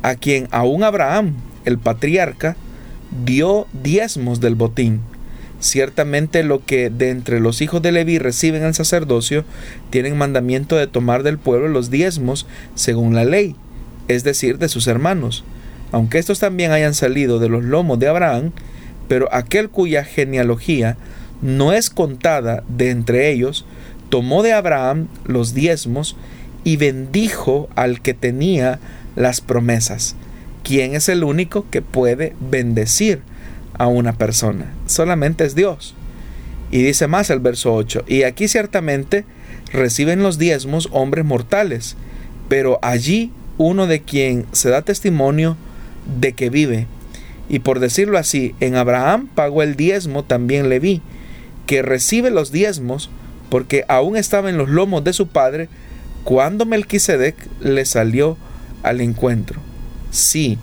[0.03, 1.34] a quien aún Abraham,
[1.64, 2.57] el patriarca,
[3.24, 5.01] dio diezmos del botín.
[5.61, 9.44] Ciertamente lo que de entre los hijos de Leví reciben el sacerdocio,
[9.90, 12.46] tienen mandamiento de tomar del pueblo los diezmos
[12.76, 13.57] según la ley,
[14.07, 15.44] es decir, de sus hermanos.
[15.90, 18.53] Aunque estos también hayan salido de los lomos de Abraham,
[19.09, 20.96] pero aquel cuya genealogía
[21.42, 23.64] no es contada de entre ellos,
[24.09, 26.17] tomó de Abraham los diezmos
[26.65, 28.79] y bendijo al que tenía
[29.17, 30.17] las promesas.
[30.63, 33.21] ¿Quién es el único que puede bendecir
[33.75, 34.73] a una persona?
[34.87, 35.95] Solamente es Dios.
[36.71, 39.25] Y dice más el verso 8, y aquí ciertamente
[39.73, 41.97] reciben los diezmos hombres mortales,
[42.49, 45.57] pero allí uno de quien se da testimonio
[46.21, 46.87] de que vive.
[47.49, 51.01] Y por decirlo así, en Abraham pagó el diezmo también le vi,
[51.67, 53.11] que recibe los diezmos
[53.51, 55.68] porque aún estaba en los lomos de su padre
[56.24, 58.36] cuando Melquisedec le salió
[58.82, 59.61] al encuentro.
[60.11, 60.59] Sí,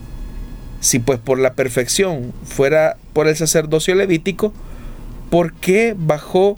[0.79, 4.53] si pues por la perfección fuera por el sacerdocio levítico,
[5.29, 6.57] ¿por qué bajó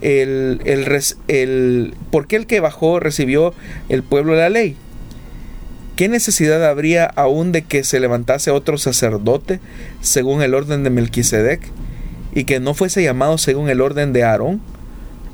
[0.00, 3.54] el, el, el, ¿por qué el que bajó recibió
[3.88, 4.76] el pueblo la ley?
[5.96, 9.58] ¿Qué necesidad habría aún de que se levantase otro sacerdote
[10.00, 11.60] según el orden de Melquisedec
[12.32, 14.60] y que no fuese llamado según el orden de Aarón?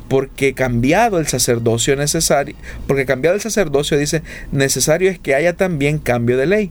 [0.09, 2.55] Porque cambiado el sacerdocio necesario,
[2.87, 6.71] porque cambiado el sacerdocio dice, necesario es que haya también cambio de ley.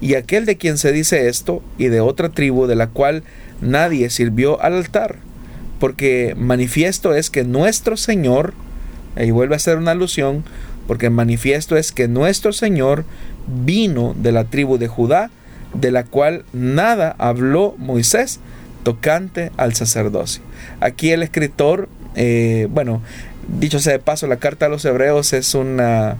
[0.00, 3.22] Y aquel de quien se dice esto, y de otra tribu de la cual
[3.60, 5.18] nadie sirvió al altar,
[5.78, 8.54] porque manifiesto es que nuestro Señor,
[9.16, 10.44] y vuelve a ser una alusión,
[10.88, 13.04] porque manifiesto es que nuestro Señor
[13.46, 15.30] vino de la tribu de Judá,
[15.74, 18.40] de la cual nada habló Moisés
[18.82, 20.42] tocante al sacerdocio.
[20.80, 23.02] Aquí el escritor eh, bueno,
[23.48, 26.16] dicho sea de paso, la carta a los hebreos es una,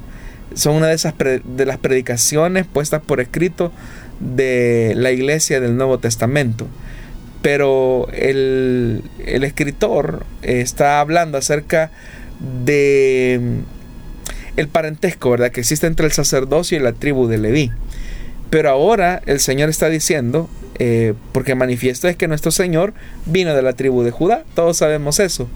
[0.54, 3.72] son una de, esas de las predicaciones puestas por escrito
[4.20, 6.66] de la iglesia del Nuevo Testamento.
[7.42, 11.90] Pero el, el escritor está hablando acerca
[12.64, 15.50] de mm, el parentesco, ¿verdad?
[15.50, 17.72] Que existe entre el sacerdocio y la tribu de Leví.
[18.48, 22.92] Pero ahora el Señor está diciendo, eh, porque manifiesta es que nuestro Señor
[23.26, 25.48] vino de la tribu de Judá, todos sabemos eso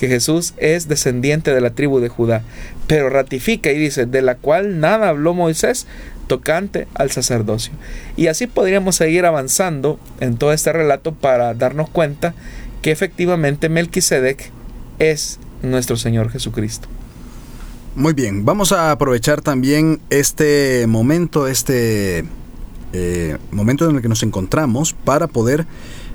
[0.00, 2.42] que Jesús es descendiente de la tribu de Judá,
[2.86, 5.86] pero ratifica y dice, de la cual nada habló Moisés
[6.26, 7.74] tocante al sacerdocio.
[8.16, 12.34] Y así podríamos seguir avanzando en todo este relato para darnos cuenta
[12.80, 14.50] que efectivamente Melquisedec
[14.98, 16.88] es nuestro Señor Jesucristo.
[17.94, 22.24] Muy bien, vamos a aprovechar también este momento, este
[22.94, 25.66] eh, momento en el que nos encontramos para poder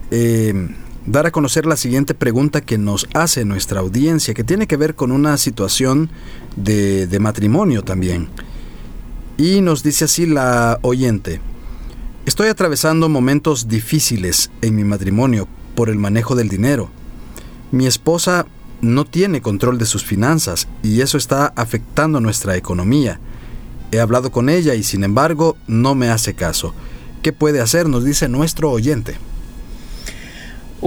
[0.10, 0.70] eh,
[1.06, 4.96] dar a conocer la siguiente pregunta que nos hace nuestra audiencia, que tiene que ver
[4.96, 6.10] con una situación
[6.56, 8.30] de, de matrimonio también.
[9.38, 11.42] Y nos dice así la oyente,
[12.26, 16.90] estoy atravesando momentos difíciles en mi matrimonio por el manejo del dinero.
[17.72, 18.46] Mi esposa
[18.82, 23.20] no tiene control de sus finanzas y eso está afectando nuestra economía.
[23.92, 26.74] He hablado con ella y sin embargo no me hace caso.
[27.22, 27.90] ¿Qué puede hacer?
[27.90, 29.18] Nos dice nuestro oyente.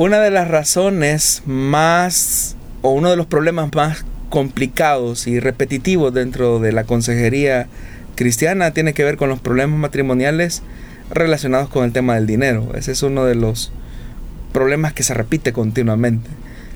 [0.00, 6.60] Una de las razones más o uno de los problemas más complicados y repetitivos dentro
[6.60, 7.66] de la consejería
[8.14, 10.62] cristiana tiene que ver con los problemas matrimoniales
[11.10, 12.68] relacionados con el tema del dinero.
[12.76, 13.72] Ese es uno de los
[14.52, 16.30] problemas que se repite continuamente.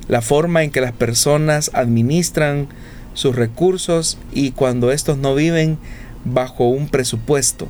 [0.09, 2.66] La forma en que las personas administran
[3.14, 5.79] sus recursos y cuando estos no viven
[6.25, 7.68] bajo un presupuesto.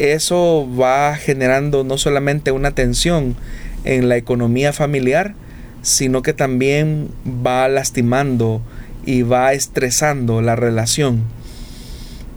[0.00, 3.36] Eso va generando no solamente una tensión
[3.84, 5.34] en la economía familiar,
[5.82, 8.62] sino que también va lastimando
[9.04, 11.22] y va estresando la relación.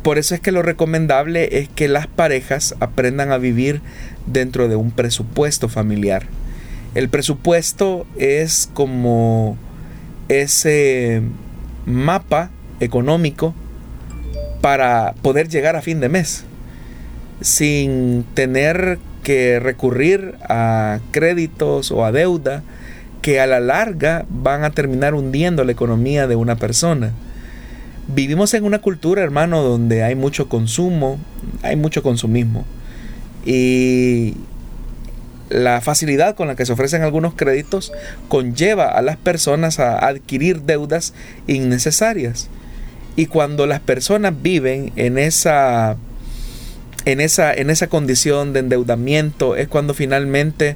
[0.04, 3.82] Por eso es que lo recomendable es que las parejas aprendan a vivir
[4.26, 6.26] dentro de un presupuesto familiar.
[6.96, 9.58] El presupuesto es como
[10.30, 11.22] ese
[11.86, 13.54] mapa económico
[14.62, 16.44] para poder llegar a fin de mes
[17.42, 22.64] sin tener que recurrir a créditos o a deuda
[23.22, 27.12] que a la larga van a terminar hundiendo la economía de una persona.
[28.08, 31.20] Vivimos en una cultura, hermano, donde hay mucho consumo,
[31.62, 32.64] hay mucho consumismo.
[33.46, 34.36] Y
[35.50, 37.92] la facilidad con la que se ofrecen algunos créditos
[38.30, 41.14] conlleva a las personas a adquirir deudas
[41.48, 42.48] innecesarias.
[43.18, 45.98] Y cuando las personas viven en esa
[47.08, 50.76] en esa, en esa condición de endeudamiento es cuando finalmente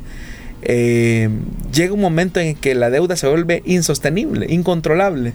[0.61, 1.29] eh,
[1.73, 5.33] llega un momento en que la deuda se vuelve insostenible, incontrolable.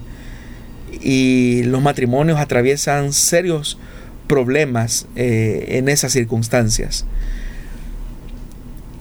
[1.03, 3.79] Y los matrimonios atraviesan serios
[4.27, 7.05] problemas eh, en esas circunstancias.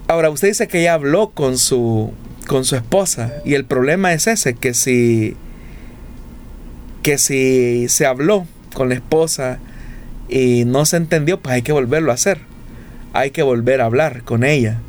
[0.09, 2.11] Ahora, usted dice que ya habló con su,
[2.45, 5.37] con su esposa y el problema es ese, que si,
[7.03, 9.59] que si se habló con la esposa
[10.29, 12.39] y no se entendió, pues hay que volverlo a hacer.
[13.13, 14.79] Hay que volver a hablar con ella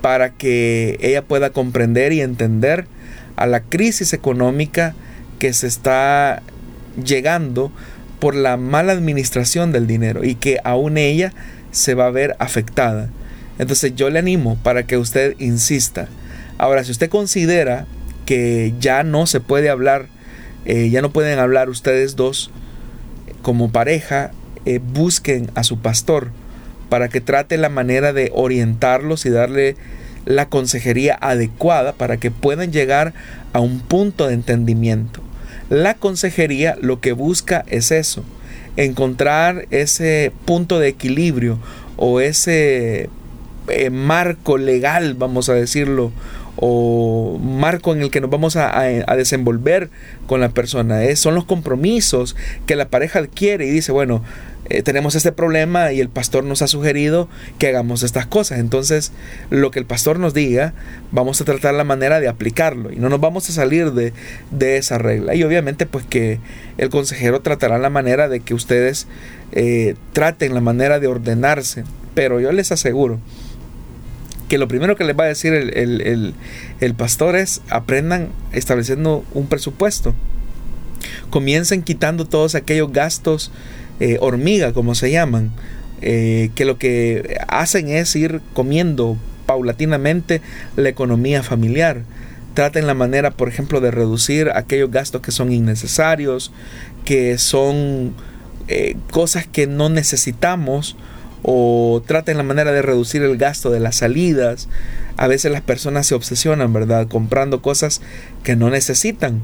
[0.00, 2.86] para que ella pueda comprender y entender
[3.36, 4.94] a la crisis económica
[5.38, 6.42] que se está
[7.02, 7.72] llegando
[8.20, 11.32] por la mala administración del dinero y que aún ella
[11.70, 13.10] se va a ver afectada.
[13.58, 16.08] Entonces yo le animo para que usted insista.
[16.58, 17.86] Ahora, si usted considera
[18.26, 20.06] que ya no se puede hablar,
[20.64, 22.50] eh, ya no pueden hablar ustedes dos
[23.42, 24.30] como pareja,
[24.64, 26.30] eh, busquen a su pastor
[26.88, 29.76] para que trate la manera de orientarlos y darle
[30.24, 33.14] la consejería adecuada para que puedan llegar
[33.52, 35.20] a un punto de entendimiento.
[35.70, 38.24] La consejería lo que busca es eso,
[38.76, 41.58] encontrar ese punto de equilibrio
[41.96, 43.08] o ese
[43.68, 46.12] eh, marco legal, vamos a decirlo,
[46.56, 48.82] o marco en el que nos vamos a,
[49.16, 49.90] desenvolver
[50.26, 51.00] con la persona.
[51.16, 52.36] son los compromisos
[52.66, 54.22] que la pareja adquiere y dice, bueno,
[54.66, 58.58] eh, tenemos este problema y el pastor nos ha sugerido que hagamos estas cosas.
[58.58, 59.12] Entonces,
[59.50, 60.72] lo que el pastor nos diga,
[61.10, 64.12] vamos a tratar la manera de aplicarlo y no nos vamos a salir de,
[64.76, 65.34] esa regla.
[65.34, 66.38] Y obviamente, pues que
[66.78, 69.08] el consejero tratará la manera de que ustedes
[69.52, 71.84] eh, traten la manera de ordenarse.
[72.14, 73.18] Pero yo les aseguro
[74.52, 80.14] que lo primero que les va a decir el, pastor es aprendan estableciendo un presupuesto.
[81.30, 83.50] Comiencen quitando todos aquellos gastos
[84.02, 85.52] eh, hormiga, como se llaman,
[86.00, 90.42] eh, que lo que hacen es ir comiendo paulatinamente
[90.74, 92.02] la economía familiar.
[92.54, 96.50] Traten la manera, por ejemplo, de reducir aquellos gastos que son innecesarios,
[97.04, 98.14] que son
[98.66, 100.96] eh, cosas que no necesitamos
[101.44, 104.68] o traten la manera de reducir el gasto de las salidas.
[105.16, 107.06] A veces las personas se obsesionan, ¿verdad?
[107.06, 108.00] Comprando cosas
[108.42, 109.42] que no necesitan.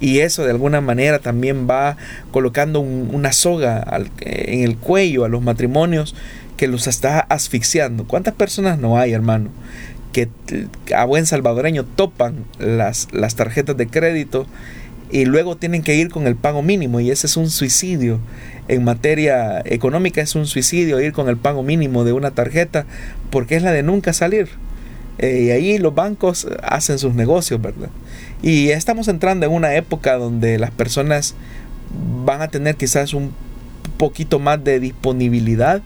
[0.00, 1.96] Y eso de alguna manera también va
[2.32, 3.86] colocando una soga
[4.20, 6.14] en el cuello a los matrimonios
[6.56, 8.04] que los está asfixiando.
[8.04, 9.50] ¿Cuántas personas no hay, hermano?
[10.12, 10.28] Que
[10.96, 14.46] a buen salvadoreño topan las, las tarjetas de crédito
[15.12, 18.20] y luego tienen que ir con el pago mínimo y ese es un suicidio
[18.68, 22.86] en materia económica es un suicidio ir con el pago mínimo de una tarjeta
[23.30, 24.48] porque es la de nunca salir.
[25.22, 27.90] Eh, y ahí los bancos hacen sus negocios, ¿verdad?
[28.42, 31.34] Y estamos entrando en una época donde las personas
[32.24, 33.32] van a tener quizás un
[33.98, 35.82] poquito más de disponibilidad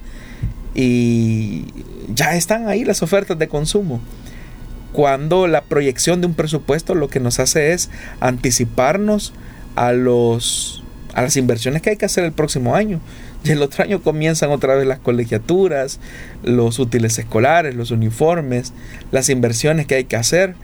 [0.72, 1.64] y
[2.14, 4.00] ya están ahí las ofertas de consumo.
[4.92, 9.32] Cuando la proyección de un presupuesto lo que nos hace es anticiparnos
[9.74, 13.00] a los a las inversiones que hay que hacer el próximo año.
[13.44, 16.00] Y el otro año comienzan otra vez las colegiaturas,
[16.42, 18.72] los útiles escolares, los uniformes,
[19.12, 20.54] las inversiones que hay que hacer.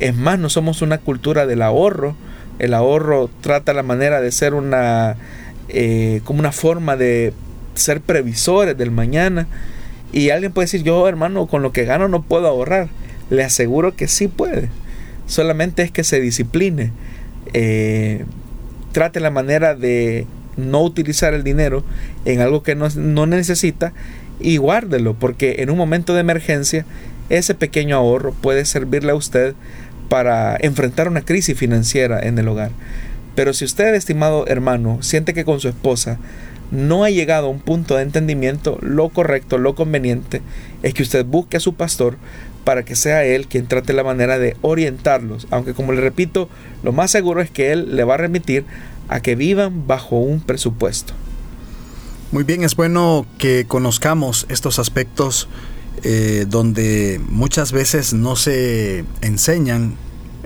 [0.00, 2.16] Es más, no somos una cultura del ahorro.
[2.58, 5.16] El ahorro trata la manera de ser una
[5.68, 7.32] eh, como una forma de
[7.74, 9.46] ser previsores del mañana.
[10.12, 12.88] Y alguien puede decir, yo hermano, con lo que gano no puedo ahorrar.
[13.30, 14.68] Le aseguro que sí puede.
[15.28, 16.90] Solamente es que se discipline.
[17.52, 18.24] Eh,
[18.90, 20.26] trate la manera de
[20.56, 21.84] no utilizar el dinero
[22.24, 23.92] en algo que no, necesita
[24.40, 26.84] y guárdelo, porque en un momento de emergencia
[27.28, 29.54] ese pequeño ahorro puede servirle a usted
[30.08, 32.70] para enfrentar una crisis financiera en el hogar.
[33.34, 36.18] Pero si usted, estimado hermano, siente que con su esposa
[36.70, 40.42] no ha llegado a un punto de entendimiento, lo correcto, lo conveniente
[40.82, 42.16] es que usted busque a su pastor
[42.64, 45.46] para que sea él quien trate la manera de orientarlos.
[45.50, 46.48] Aunque como le repito,
[46.82, 48.64] lo más seguro es que él le va a remitir
[49.08, 51.14] a que vivan bajo un presupuesto.
[52.32, 55.48] Muy bien, es bueno que conozcamos estos aspectos
[56.02, 59.94] eh, donde muchas veces no se enseñan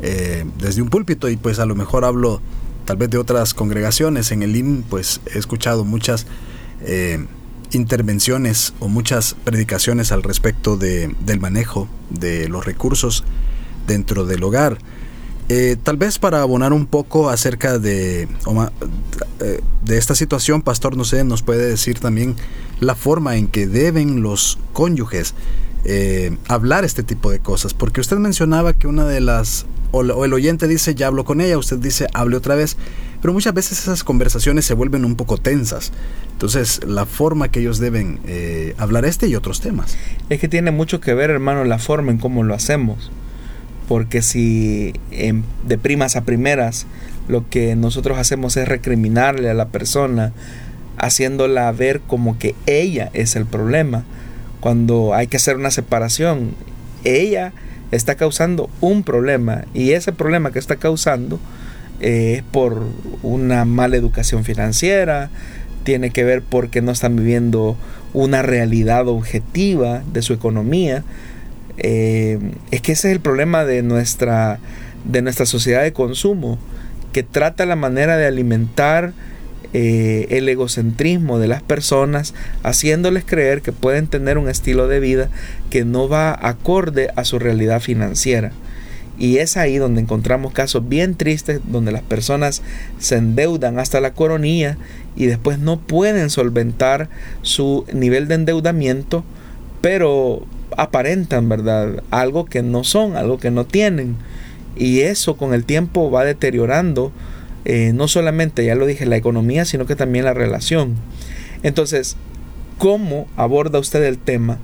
[0.03, 2.41] eh, desde un púlpito y pues a lo mejor hablo
[2.85, 4.31] tal vez de otras congregaciones.
[4.31, 6.27] En el IM pues he escuchado muchas
[6.83, 7.27] eh,
[7.73, 13.25] intervenciones o muchas predicaciones al respecto de, del manejo de los recursos
[13.87, 14.79] dentro del hogar.
[15.53, 18.29] Eh, tal vez para abonar un poco acerca de,
[19.41, 22.37] eh, de esta situación, Pastor, no sé, nos puede decir también
[22.79, 25.35] la forma en que deben los cónyuges
[25.85, 30.33] eh, hablar este tipo de cosas, porque usted mencionaba que una de las, o, el
[30.33, 32.77] oyente dice, ya hablo con ella, usted dice, hable otra vez,
[33.21, 35.91] pero muchas veces esas conversaciones se vuelven un poco tensas.
[36.31, 39.97] Entonces, la forma que ellos deben eh, hablar este y otros temas.
[40.29, 43.11] Es que tiene mucho que ver, hermano, la forma en cómo lo hacemos.
[43.91, 44.93] Porque si
[45.67, 46.87] de primas a primeras
[47.27, 50.33] lo que nosotros hacemos es recriminarle a la persona,
[50.97, 54.05] haciéndola ver como que ella es el problema,
[54.61, 56.55] cuando hay que hacer una separación,
[57.03, 57.53] ella
[57.91, 61.41] está causando un problema y ese problema que está causando
[61.99, 62.85] eh, es por
[63.25, 65.31] una mala educación financiera,
[65.83, 67.77] tiene que ver porque no están viviendo
[68.13, 71.03] una realidad objetiva de su economía.
[71.83, 72.39] Eh,
[72.71, 74.59] es que ese es el problema de nuestra,
[75.05, 76.59] de nuestra sociedad de consumo,
[77.13, 79.13] que trata la manera de alimentar
[79.73, 85.31] eh, el egocentrismo de las personas, haciéndoles creer que pueden tener un estilo de vida
[85.71, 88.53] que no va acorde a su realidad financiera.
[89.19, 92.63] Y es ahí donde encontramos casos bien tristes donde las personas
[92.99, 94.77] se endeudan hasta la coronilla
[95.15, 97.09] y después no pueden solventar
[97.43, 99.25] su nivel de endeudamiento,
[99.83, 100.47] pero
[100.77, 102.03] aparentan, ¿verdad?
[102.11, 104.17] Algo que no son, algo que no tienen.
[104.77, 107.13] Y eso con el tiempo va deteriorando
[107.65, 110.97] eh, no solamente, ya lo dije, la economía, sino que también la relación.
[111.63, 112.17] Entonces,
[112.79, 114.59] ¿cómo aborda usted el tema?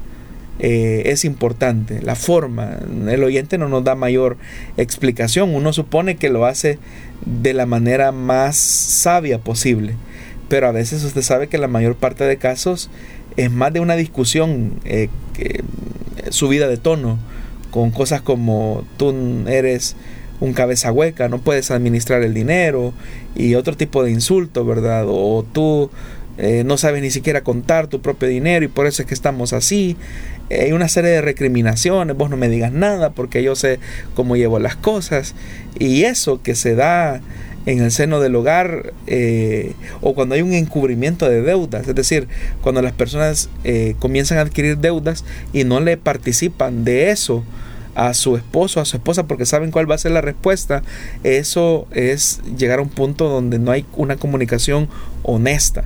[0.59, 2.79] Eh, es importante, la forma,
[3.09, 4.39] el oyente no nos da mayor
[4.79, 6.79] explicación, uno supone que lo hace
[7.27, 9.97] de la manera más sabia posible,
[10.49, 12.89] pero a veces usted sabe que la mayor parte de casos
[13.37, 15.11] es más de una discusión eh,
[16.31, 17.19] subida de tono,
[17.71, 19.15] con cosas como tú
[19.47, 19.97] eres
[20.41, 22.93] un cabeza hueca, no puedes administrar el dinero
[23.35, 25.05] y otro tipo de insulto, ¿verdad?
[25.09, 25.91] O tú
[26.39, 29.53] eh, no sabes ni siquiera contar tu propio dinero y por eso es que estamos
[29.53, 29.97] así.
[30.51, 33.79] hay una serie de recriminaciones, vos no me digas nada porque yo sé
[34.15, 35.35] cómo llevo las cosas.
[35.79, 37.21] Y eso que se da
[37.67, 42.29] en el seno del hogar eh, o cuando hay un encubrimiento de deudas, es decir,
[42.63, 47.45] cuando las personas eh, comienzan a adquirir deudas y no le participan de eso
[47.97, 50.83] a su esposo, a su esposa, porque saben cuál va a ser la respuesta,
[51.25, 54.89] eso es llegar a un punto donde no hay una comunicación
[55.23, 55.85] honesta.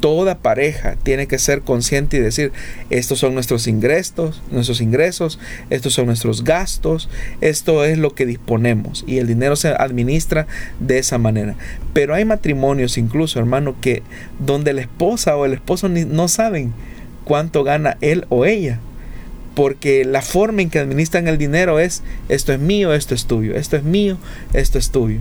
[0.00, 2.52] Toda pareja tiene que ser consciente y decir,
[2.90, 5.38] estos son nuestros ingresos, nuestros ingresos,
[5.70, 7.08] estos son nuestros gastos,
[7.40, 10.46] esto es lo que disponemos y el dinero se administra
[10.80, 11.54] de esa manera.
[11.92, 14.02] Pero hay matrimonios incluso, hermano, que
[14.38, 16.72] donde la esposa o el esposo no saben
[17.24, 18.80] cuánto gana él o ella
[19.56, 23.54] porque la forma en que administran el dinero es esto es mío, esto es tuyo,
[23.54, 24.18] esto es mío,
[24.52, 25.20] esto es tuyo.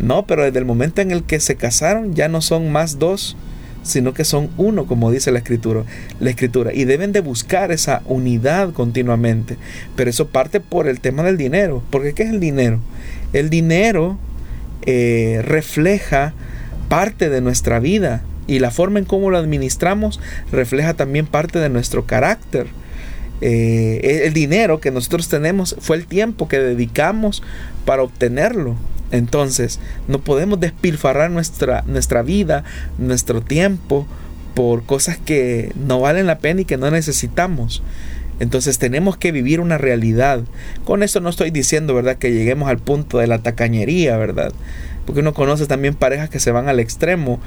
[0.00, 3.36] No, pero desde el momento en el que se casaron ya no son más dos,
[3.82, 5.84] sino que son uno, como dice la escritura,
[6.20, 9.56] la escritura, y deben de buscar esa unidad continuamente.
[9.96, 12.80] Pero eso parte por el tema del dinero, porque ¿qué es el dinero?
[13.32, 14.18] El dinero
[14.86, 16.34] eh, refleja
[16.88, 20.20] parte de nuestra vida y la forma en cómo lo administramos
[20.50, 22.66] refleja también parte de nuestro carácter.
[23.40, 27.42] Eh, el dinero que nosotros tenemos fue el tiempo que dedicamos
[27.84, 28.76] para obtenerlo.
[29.10, 32.64] Entonces, no podemos despilfarrar nuestra, nuestra vida,
[32.98, 34.06] nuestro tiempo
[34.54, 37.82] por cosas que no valen la pena y que no necesitamos.
[38.40, 40.42] Entonces tenemos que vivir una realidad.
[40.84, 44.52] Con esto no estoy diciendo, ¿verdad?, que lleguemos al punto de la tacañería, ¿verdad?
[45.08, 47.40] Porque uno conoce también parejas que se van al extremo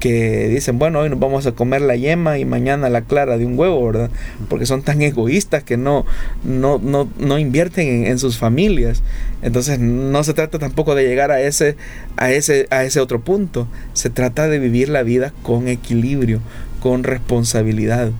[0.00, 3.44] que dicen, bueno, hoy nos vamos a comer la yema y mañana la clara de
[3.44, 4.08] un huevo, ¿verdad?
[4.48, 6.06] Porque son tan egoístas que no,
[6.42, 9.02] no, no, no invierten en, sus familias.
[9.42, 11.76] Entonces no se trata tampoco de llegar a ese,
[12.16, 13.68] a, ese, a ese otro punto.
[13.92, 16.40] Se trata de vivir la vida con equilibrio,
[16.80, 18.10] con responsabilidad,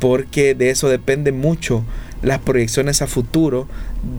[0.00, 1.84] porque de eso depende mucho
[2.22, 3.68] las proyecciones a futuro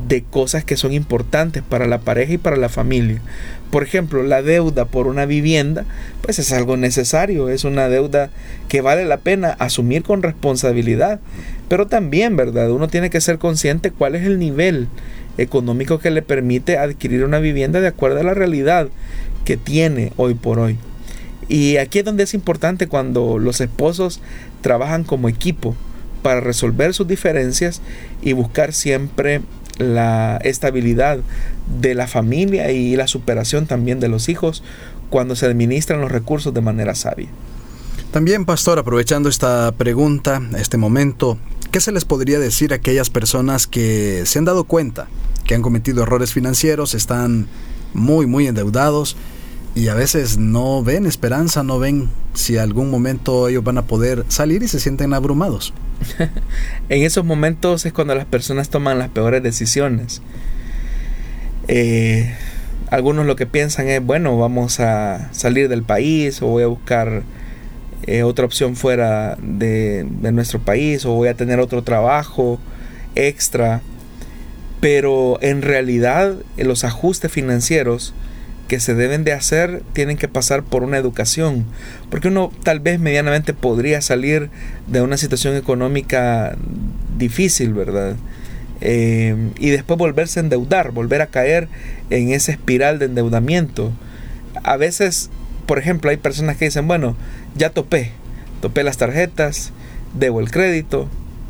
[0.07, 3.21] de cosas que son importantes para la pareja y para la familia.
[3.69, 5.85] Por ejemplo, la deuda por una vivienda,
[6.21, 8.29] pues es algo necesario, es una deuda
[8.69, 11.19] que vale la pena asumir con responsabilidad.
[11.67, 12.71] Pero también, ¿verdad?
[12.71, 14.87] Uno tiene que ser consciente cuál es el nivel
[15.37, 18.89] económico que le permite adquirir una vivienda de acuerdo a la realidad
[19.43, 20.77] que tiene hoy por hoy.
[21.49, 24.21] Y aquí es donde es importante cuando los esposos
[24.61, 25.75] trabajan como equipo
[26.21, 27.81] para resolver sus diferencias
[28.21, 29.41] y buscar siempre
[29.77, 31.19] la estabilidad
[31.79, 34.63] de la familia y la superación también de los hijos
[35.09, 37.29] cuando se administran los recursos de manera sabia.
[38.11, 41.37] También, pastor, aprovechando esta pregunta, este momento,
[41.71, 45.07] ¿qué se les podría decir a aquellas personas que se han dado cuenta
[45.45, 47.47] que han cometido errores financieros, están
[47.93, 49.17] muy, muy endeudados
[49.75, 54.25] y a veces no ven esperanza, no ven si algún momento ellos van a poder
[54.27, 55.73] salir y se sienten abrumados?
[56.89, 60.21] en esos momentos es cuando las personas toman las peores decisiones.
[61.67, 62.33] Eh,
[62.89, 67.23] algunos lo que piensan es, bueno, vamos a salir del país o voy a buscar
[68.05, 72.59] eh, otra opción fuera de, de nuestro país o voy a tener otro trabajo
[73.15, 73.81] extra.
[74.79, 78.13] Pero en realidad los ajustes financieros
[78.67, 81.65] que se deben de hacer tienen que pasar por una educación.
[82.09, 84.49] Porque uno tal vez medianamente podría salir
[84.87, 86.55] de una situación económica
[87.17, 88.15] difícil, ¿verdad?
[88.81, 91.67] Eh, y después volverse a endeudar, volver a caer
[92.09, 93.91] en esa espiral de endeudamiento.
[94.63, 95.29] A veces,
[95.65, 97.15] por ejemplo, hay personas que dicen, bueno,
[97.55, 98.11] ya topé,
[98.61, 99.71] topé las tarjetas,
[100.13, 101.07] debo el crédito.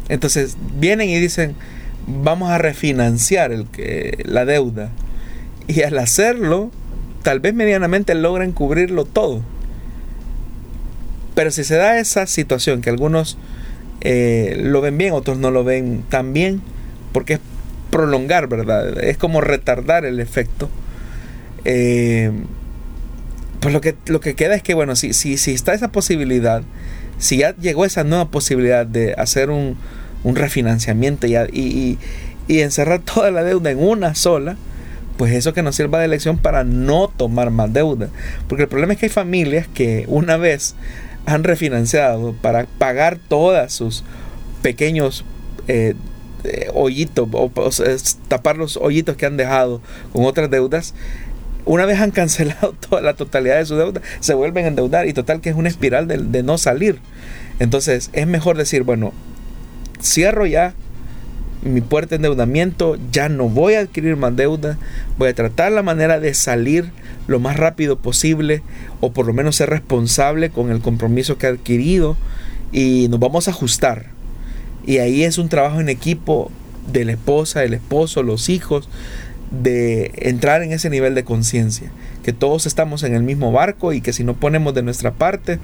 [0.09, 1.55] Entonces vienen y dicen,
[2.07, 3.51] vamos a refinanciar
[4.25, 4.89] la deuda.
[5.67, 6.71] Y al hacerlo,
[7.23, 9.41] tal vez medianamente logren cubrirlo todo.
[11.33, 13.37] Pero si se da esa situación que algunos
[14.01, 16.61] eh, lo ven bien, otros no lo ven tan bien,
[17.11, 17.39] porque es
[17.89, 19.01] prolongar, ¿verdad?
[19.03, 20.69] Es como retardar el efecto.
[21.65, 22.31] Eh,
[23.61, 26.61] pues lo que, lo que queda es que, bueno, si, si, si está esa posibilidad,
[27.17, 29.77] si ya llegó esa nueva posibilidad de hacer un,
[30.25, 31.97] refinanciamiento y
[32.47, 34.57] encerrar toda la deuda en una sola,
[35.17, 38.09] pues eso que nos sirva de lección para no tomar más deuda.
[38.47, 40.75] Porque el problema es que hay familias que una vez
[41.25, 44.03] han refinanciado para pagar todas sus
[44.61, 45.23] pequeños
[45.67, 45.93] eh,
[46.43, 47.51] eh, hoyitos o,
[48.27, 50.93] tapar los hoyitos que han dejado con otras deudas.
[51.65, 55.13] Una vez han cancelado toda la totalidad de su deuda, se vuelven a endeudar y
[55.13, 56.99] total que es una espiral de, de no salir.
[57.59, 59.13] Entonces es mejor decir, bueno,
[60.01, 60.73] cierro ya
[61.63, 64.77] mi puerta de endeudamiento, ya no voy a adquirir más deuda,
[65.17, 66.91] voy a tratar la manera de salir
[67.27, 68.61] lo más rápido posible
[69.01, 72.17] o por lo menos ser responsable con el compromiso que he adquirido
[72.71, 74.07] y nos vamos a ajustar.
[74.85, 76.51] Y ahí es un trabajo en equipo
[76.91, 78.89] de la esposa, el esposo, los hijos,
[79.51, 81.91] de entrar en ese nivel de conciencia,
[82.23, 85.59] que todos estamos en el mismo barco y que si no ponemos de nuestra parte,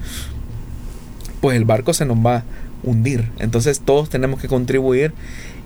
[1.42, 2.44] pues el barco se nos va
[2.84, 3.30] hundir.
[3.40, 5.14] Entonces todos tenemos que contribuir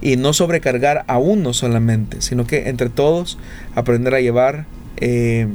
[0.01, 3.37] y no sobrecargar a uno solamente, sino que entre todos
[3.75, 4.65] aprender a llevar
[4.97, 5.47] eh,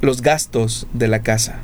[0.00, 1.60] los gastos de la casa.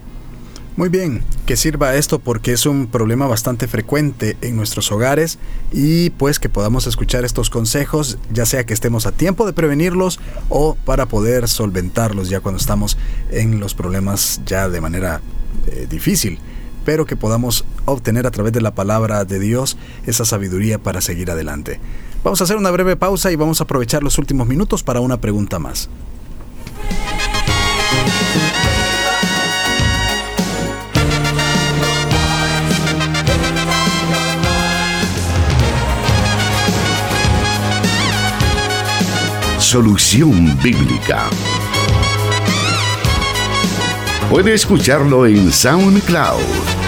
[0.76, 5.38] Muy bien, que sirva esto porque es un problema bastante frecuente en nuestros hogares
[5.72, 10.18] y pues que podamos escuchar estos consejos, ya sea que estemos a tiempo de prevenirlos
[10.48, 12.98] o para poder solventarlos ya cuando estamos
[13.30, 15.20] en los problemas ya de manera
[15.68, 16.40] eh, difícil
[16.84, 19.76] pero que podamos obtener a través de la palabra de Dios
[20.06, 21.80] esa sabiduría para seguir adelante.
[22.22, 25.20] Vamos a hacer una breve pausa y vamos a aprovechar los últimos minutos para una
[25.20, 25.88] pregunta más.
[39.58, 41.28] Solución Bíblica.
[44.30, 46.83] Puede escucharlo en SoundCloud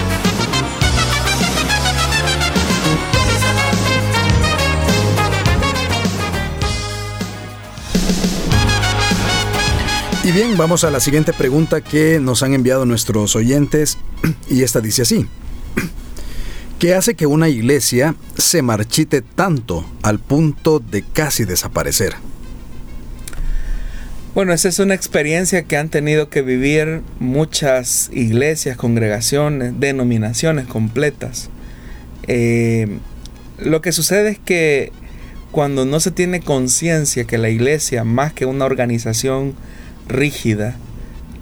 [10.27, 13.97] Y bien, vamos a la siguiente pregunta que nos han enviado nuestros oyentes
[14.49, 15.25] y esta dice así.
[16.79, 22.15] ¿Qué hace que una iglesia se marchite tanto al punto de casi desaparecer?
[24.35, 31.49] Bueno, esa es una experiencia que han tenido que vivir muchas iglesias, congregaciones, denominaciones completas.
[32.27, 32.99] Eh,
[33.59, 34.91] lo que sucede es que
[35.51, 39.55] cuando no se tiene conciencia que la iglesia, más que una organización
[40.07, 40.75] rígida,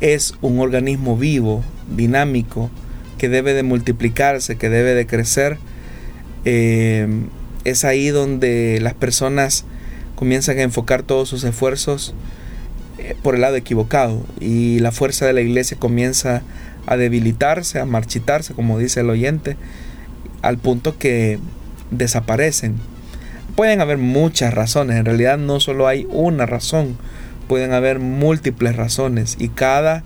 [0.01, 1.63] es un organismo vivo,
[1.95, 2.69] dinámico,
[3.17, 5.57] que debe de multiplicarse, que debe de crecer.
[6.43, 7.07] Eh,
[7.63, 9.65] es ahí donde las personas
[10.15, 12.13] comienzan a enfocar todos sus esfuerzos
[12.97, 16.41] eh, por el lado equivocado y la fuerza de la iglesia comienza
[16.85, 19.57] a debilitarse, a marchitarse, como dice el oyente,
[20.41, 21.39] al punto que
[21.91, 22.75] desaparecen.
[23.55, 26.97] Pueden haber muchas razones, en realidad no solo hay una razón
[27.47, 30.03] pueden haber múltiples razones y cada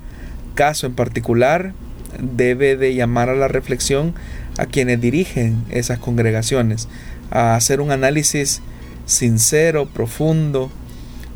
[0.56, 1.74] caso en particular
[2.20, 4.14] debe de llamar a la reflexión
[4.58, 6.88] a quienes dirigen esas congregaciones,
[7.32, 8.62] a hacer un análisis
[9.06, 10.70] sincero, profundo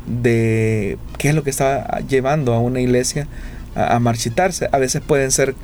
[0.06, 3.26] de qué es lo que está llevando a una iglesia
[3.74, 4.68] a, marchitarse.
[4.72, 5.54] A veces pueden ser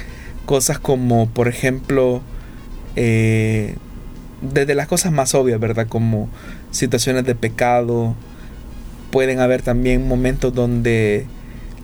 [0.47, 2.22] cosas como, por ejemplo,
[2.97, 3.76] eh,
[4.41, 5.86] desde las cosas más obvias, ¿verdad?
[5.86, 6.28] Como
[6.70, 8.14] situaciones de pecado,
[9.11, 11.26] pueden haber también momentos donde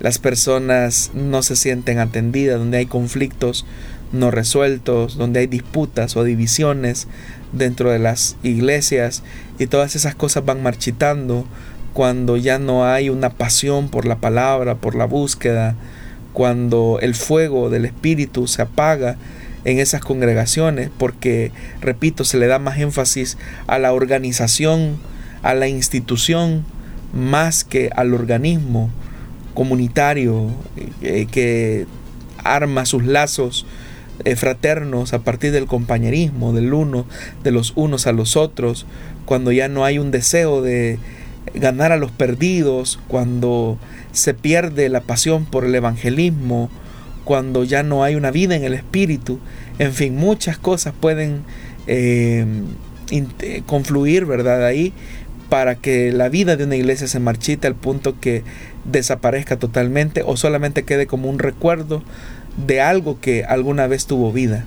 [0.01, 3.65] las personas no se sienten atendidas, donde hay conflictos
[4.13, 7.09] no resueltos, donde hay disputas o divisiones
[7.53, 9.23] dentro de las iglesias
[9.59, 11.47] y todas esas cosas van marchitando
[11.93, 15.75] cuando ya no hay una pasión por la palabra, por la búsqueda,
[16.35, 19.17] cuando el fuego del Espíritu se apaga
[19.65, 24.99] en esas congregaciones, porque, repito, se le da más énfasis a la organización,
[25.43, 26.65] a la institución,
[27.17, 28.91] más que al organismo
[29.55, 30.51] comunitario
[31.03, 31.87] eh, que
[32.45, 33.67] arma sus lazos
[34.25, 37.07] eh, fraternos a partir del compañerismo, del uno,
[37.43, 38.87] de los unos a los otros,
[39.25, 40.99] cuando ya no hay un deseo de
[41.55, 43.79] ganar a los perdidos, cuando
[44.13, 46.71] se pierde la pasión por el evangelismo,
[47.25, 49.41] cuando ya no hay una vida en el espíritu,
[49.79, 51.43] en fin, muchas cosas pueden
[51.87, 52.47] eh,
[53.67, 54.65] confluir, ¿verdad?
[54.65, 54.93] Ahí
[55.49, 58.43] para que la vida de una iglesia se marchite al punto que
[58.85, 62.03] desaparezca totalmente o solamente quede como un recuerdo
[62.67, 64.65] de algo que alguna vez tuvo vida.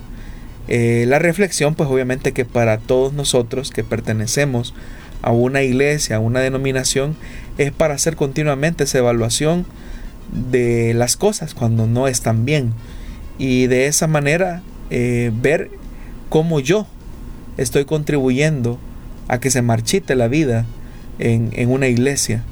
[0.68, 4.74] Eh, la reflexión, pues obviamente que para todos nosotros que pertenecemos
[5.22, 7.16] a una iglesia, a una denominación,
[7.58, 9.66] es para hacer continuamente esa evaluación
[10.32, 12.72] de las cosas cuando no están bien.
[13.38, 15.70] Y de esa manera eh, ver
[16.28, 16.86] cómo yo
[17.56, 18.78] estoy contribuyendo
[19.30, 20.66] a que se marchite la vida
[21.20, 22.42] en, en, una iglesia.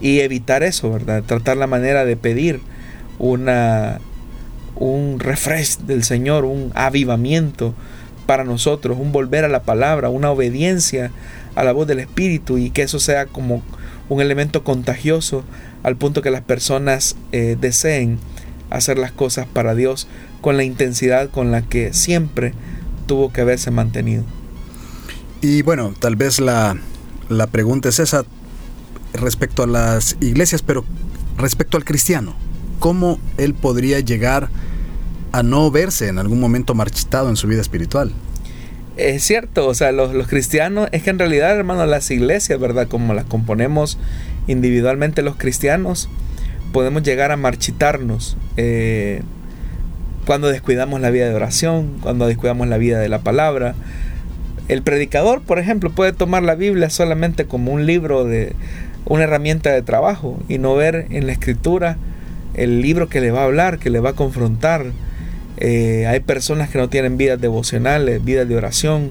[0.00, 1.24] Y evitar eso, ¿verdad?
[1.24, 2.60] Tratar la manera de pedir
[3.18, 4.00] una,
[4.76, 7.74] un refresh del Señor, un avivamiento
[8.26, 11.10] para nosotros, un volver a la palabra, una obediencia
[11.56, 13.60] a la voz del Espíritu y que eso sea como
[14.08, 15.42] un elemento contagioso
[15.82, 18.20] al punto que las personas eh, deseen
[18.70, 20.06] hacer las cosas para Dios
[20.40, 22.54] con la intensidad con la que siempre
[23.08, 24.22] tuvo que haberse mantenido.
[25.40, 26.76] Y bueno, tal vez la,
[27.28, 28.24] la pregunta es esa
[29.14, 30.84] respecto a las iglesias, pero
[31.36, 32.34] respecto al cristiano,
[32.78, 34.50] ¿cómo él podría llegar
[35.32, 38.12] a no verse en algún momento marchitado en su vida espiritual?
[39.00, 42.88] es cierto, o sea, los, cristianos, es que en realidad, hermano, las iglesias, ¿verdad?
[42.88, 43.98] Como las componemos
[44.46, 46.08] individualmente los cristianos,
[46.72, 49.22] podemos llegar a marchitarnos eh,
[50.26, 53.74] cuando descuidamos la vida de oración, cuando descuidamos la vida de la palabra.
[54.70, 58.52] El predicador, por ejemplo, puede tomar la Biblia solamente como un libro de
[59.04, 61.96] una herramienta de trabajo y no ver en la escritura
[62.54, 64.92] el libro que le va a hablar, que le va a confrontar,
[65.56, 69.10] eh, hay personas que no tienen vidas devocionales, vidas de oración,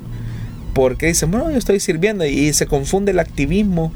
[0.73, 3.91] porque dicen, bueno, yo estoy sirviendo y se confunde el activismo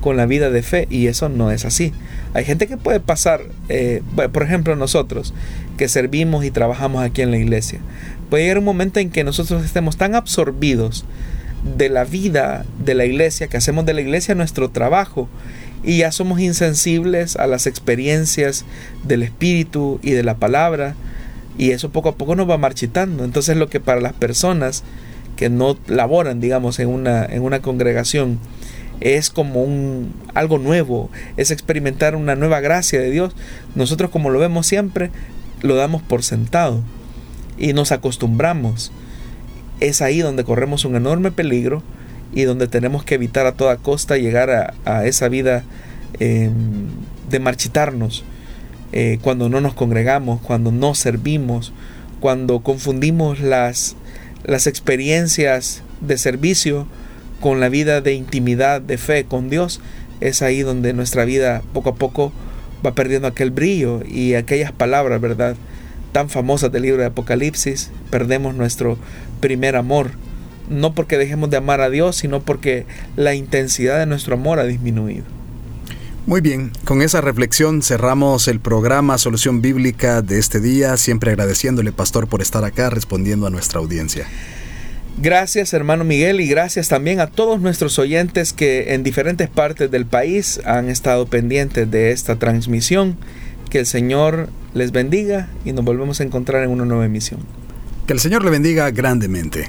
[0.00, 1.92] con la vida de fe y eso no es así.
[2.34, 5.32] Hay gente que puede pasar, eh, por ejemplo nosotros,
[5.78, 7.78] que servimos y trabajamos aquí en la iglesia.
[8.28, 11.04] Puede llegar un momento en que nosotros estemos tan absorbidos
[11.76, 15.28] de la vida de la iglesia, que hacemos de la iglesia nuestro trabajo
[15.82, 18.64] y ya somos insensibles a las experiencias
[19.04, 20.94] del Espíritu y de la palabra
[21.56, 23.24] y eso poco a poco nos va marchitando.
[23.24, 24.82] Entonces lo que para las personas
[25.36, 28.38] que no laboran, digamos, en una, en una congregación,
[29.00, 33.34] es como un algo nuevo, es experimentar una nueva gracia de Dios.
[33.74, 35.10] Nosotros como lo vemos siempre,
[35.62, 36.82] lo damos por sentado
[37.58, 38.92] y nos acostumbramos.
[39.80, 41.82] Es ahí donde corremos un enorme peligro
[42.32, 45.64] y donde tenemos que evitar a toda costa llegar a, esa vida
[46.18, 46.88] em,
[47.30, 48.24] de marchitarnos
[48.92, 51.72] eh, cuando no nos congregamos, cuando no servimos,
[52.20, 53.96] cuando confundimos las,
[54.44, 56.86] las experiencias de servicio
[57.44, 59.82] con la vida de intimidad, de fe con Dios,
[60.22, 62.32] es ahí donde nuestra vida poco a poco
[62.84, 65.54] va perdiendo aquel brillo y aquellas palabras, ¿verdad?
[66.12, 68.96] Tan famosas del libro de Apocalipsis, perdemos nuestro
[69.40, 70.12] primer amor,
[70.70, 74.64] no porque dejemos de amar a Dios, sino porque la intensidad de nuestro amor ha
[74.64, 75.24] disminuido.
[76.24, 81.92] Muy bien, con esa reflexión cerramos el programa Solución Bíblica de este día, siempre agradeciéndole,
[81.92, 84.26] pastor, por estar acá respondiendo a nuestra audiencia.
[85.16, 90.06] Gracias hermano Miguel y gracias también a todos nuestros oyentes que en diferentes partes del
[90.06, 93.16] país han estado pendientes de esta transmisión.
[93.70, 97.40] Que el Señor les bendiga y nos volvemos a encontrar en una nueva emisión.
[98.06, 99.68] Que el Señor le bendiga grandemente.